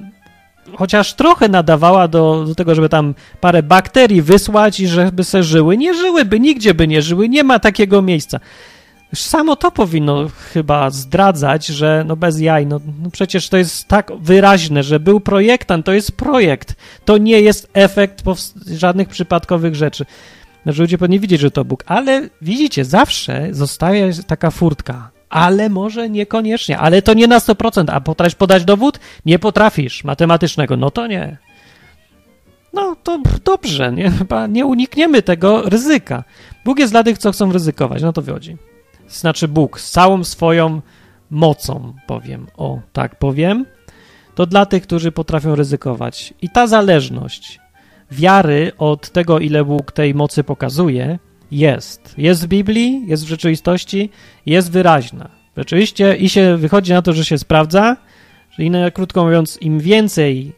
[0.76, 5.76] chociaż trochę nadawała do, do tego, żeby tam parę bakterii wysłać i żeby se żyły.
[5.76, 8.40] Nie żyłyby, nigdzie by nie żyły, nie ma takiego miejsca.
[9.14, 14.12] Samo to powinno chyba zdradzać, że no bez jaj, no, no, przecież to jest tak
[14.20, 18.22] wyraźne, że był projektant, to jest projekt, to nie jest efekt
[18.66, 20.06] żadnych przypadkowych rzeczy.
[20.62, 26.10] Znaczy ludzie powinni widzieć, że to Bóg, ale widzicie, zawsze zostaje taka furtka, ale może
[26.10, 29.00] niekoniecznie, ale to nie na 100%, a potrafisz podać dowód?
[29.26, 31.36] Nie potrafisz matematycznego, no to nie.
[32.72, 36.24] No to dobrze, nie, chyba nie unikniemy tego ryzyka.
[36.64, 38.56] Bóg jest dla tych, co chcą ryzykować, no to wychodzi
[39.08, 40.80] znaczy Bóg, z całą swoją
[41.30, 43.66] mocą, powiem, o tak powiem,
[44.34, 46.34] to dla tych, którzy potrafią ryzykować.
[46.42, 47.60] I ta zależność
[48.10, 51.18] wiary od tego, ile Bóg tej mocy pokazuje,
[51.50, 52.14] jest.
[52.18, 54.10] Jest w Biblii, jest w rzeczywistości,
[54.46, 55.28] jest wyraźna.
[55.56, 57.96] Rzeczywiście i się wychodzi na to, że się sprawdza,
[58.50, 60.52] że inne, krótko mówiąc, im więcej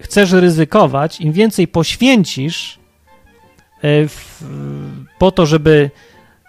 [0.00, 2.78] chcesz ryzykować, im więcej poświęcisz
[3.82, 4.44] e, w,
[5.18, 5.90] po to, żeby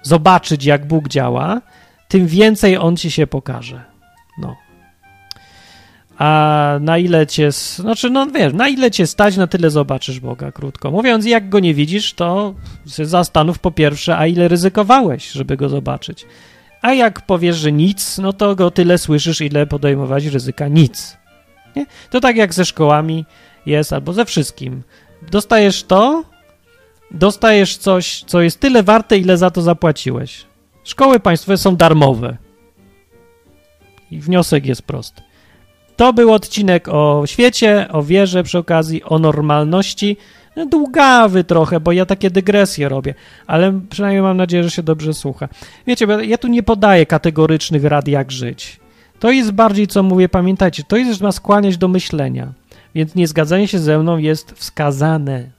[0.02, 1.62] zobaczyć, jak Bóg działa,
[2.08, 3.93] tym więcej On ci się pokaże.
[6.18, 10.52] A na ile cię, znaczy, no wiesz, na ile cię stać, na tyle zobaczysz Boga,
[10.52, 11.26] krótko mówiąc.
[11.26, 12.54] Jak go nie widzisz, to
[12.86, 16.26] zastanów po pierwsze, a ile ryzykowałeś, żeby go zobaczyć.
[16.82, 21.18] A jak powiesz, że nic, no to go tyle słyszysz, ile podejmować ryzyka nic.
[21.76, 21.86] Nie?
[22.10, 23.26] To tak jak ze szkołami
[23.66, 24.84] jest, albo ze wszystkim.
[25.32, 26.24] Dostajesz to,
[27.12, 30.46] dostajesz coś, co jest tyle warte, ile za to zapłaciłeś.
[30.84, 32.38] Szkoły państwowe są darmowe.
[34.12, 35.22] I wniosek jest prosty.
[35.96, 40.18] To był odcinek o świecie, o wierze przy okazji, o normalności.
[40.56, 43.14] No, długawy trochę, bo ja takie dygresje robię,
[43.48, 45.50] ale przynajmniej mam nadzieję, że się dobrze słucha.
[45.88, 48.80] Wiecie, ja tu nie podaję kategorycznych rad, jak żyć.
[49.20, 52.54] To jest bardziej, co mówię, pamiętajcie, to jest, ma skłaniać do myślenia.
[52.96, 55.50] Więc niezgadzanie się ze mną jest wskazane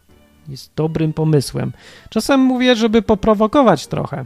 [0.48, 1.72] jest dobrym pomysłem.
[2.10, 4.24] Czasem mówię, żeby poprowokować trochę.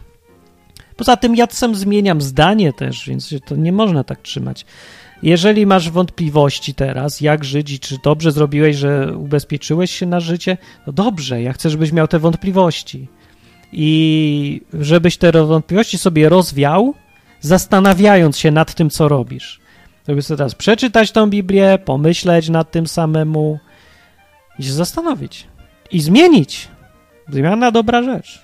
[0.96, 4.66] Poza tym ja czasem zmieniam zdanie też, więc to nie można tak trzymać.
[5.22, 10.56] Jeżeli masz wątpliwości teraz, jak żyć i czy dobrze zrobiłeś, że ubezpieczyłeś się na życie,
[10.86, 13.08] no dobrze, ja chcę, żebyś miał te wątpliwości.
[13.72, 16.94] I żebyś te wątpliwości sobie rozwiał,
[17.40, 19.60] zastanawiając się nad tym, co robisz.
[20.08, 23.58] Żeby sobie teraz przeczytać tą Biblię, pomyśleć nad tym samemu
[24.58, 25.46] i się zastanowić
[25.90, 26.68] i zmienić.
[27.28, 28.42] Zmiana dobra rzecz.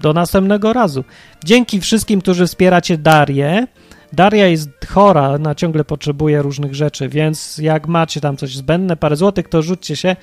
[0.00, 1.04] Do następnego razu.
[1.44, 3.66] Dzięki wszystkim, którzy wspieracie Darię.
[4.12, 9.16] Daria jest chora, ona ciągle potrzebuje różnych rzeczy, więc jak macie tam coś zbędne, parę
[9.16, 10.16] złotych, to rzućcie się.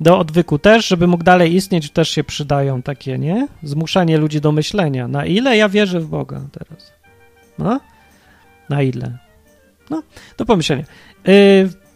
[0.00, 3.48] do odwyku też, żeby mógł dalej istnieć, też się przydają takie, nie?
[3.62, 5.08] Zmuszanie ludzi do myślenia.
[5.08, 6.92] Na ile ja wierzę w Boga teraz?
[7.58, 7.80] No?
[8.68, 9.18] Na ile?
[9.90, 10.02] No,
[10.38, 10.84] do pomyślenia.
[11.24, 11.34] Yy,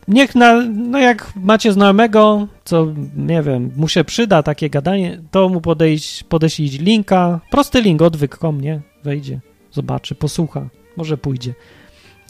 [0.09, 2.87] niech na, no jak macie znajomego, co
[3.17, 8.61] nie wiem, mu się przyda takie gadanie, to mu podejść, podeślić linka, prosty link, odwyk.com,
[8.61, 8.81] nie?
[9.05, 10.69] Wejdzie, zobaczy, posłucha,
[10.99, 11.55] może pójdzie.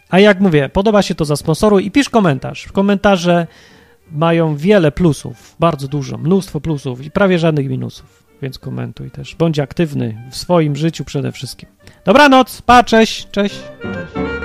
[0.09, 2.69] A jak mówię, podoba się to za sponsoru i pisz komentarz.
[2.73, 3.47] Komentarze
[4.13, 9.35] mają wiele plusów, bardzo dużo, mnóstwo plusów i prawie żadnych minusów, więc komentuj też.
[9.35, 11.69] Bądź aktywny w swoim życiu przede wszystkim.
[12.05, 13.55] Dobranoc, pa, cześć, cześć.
[13.83, 14.38] cześć.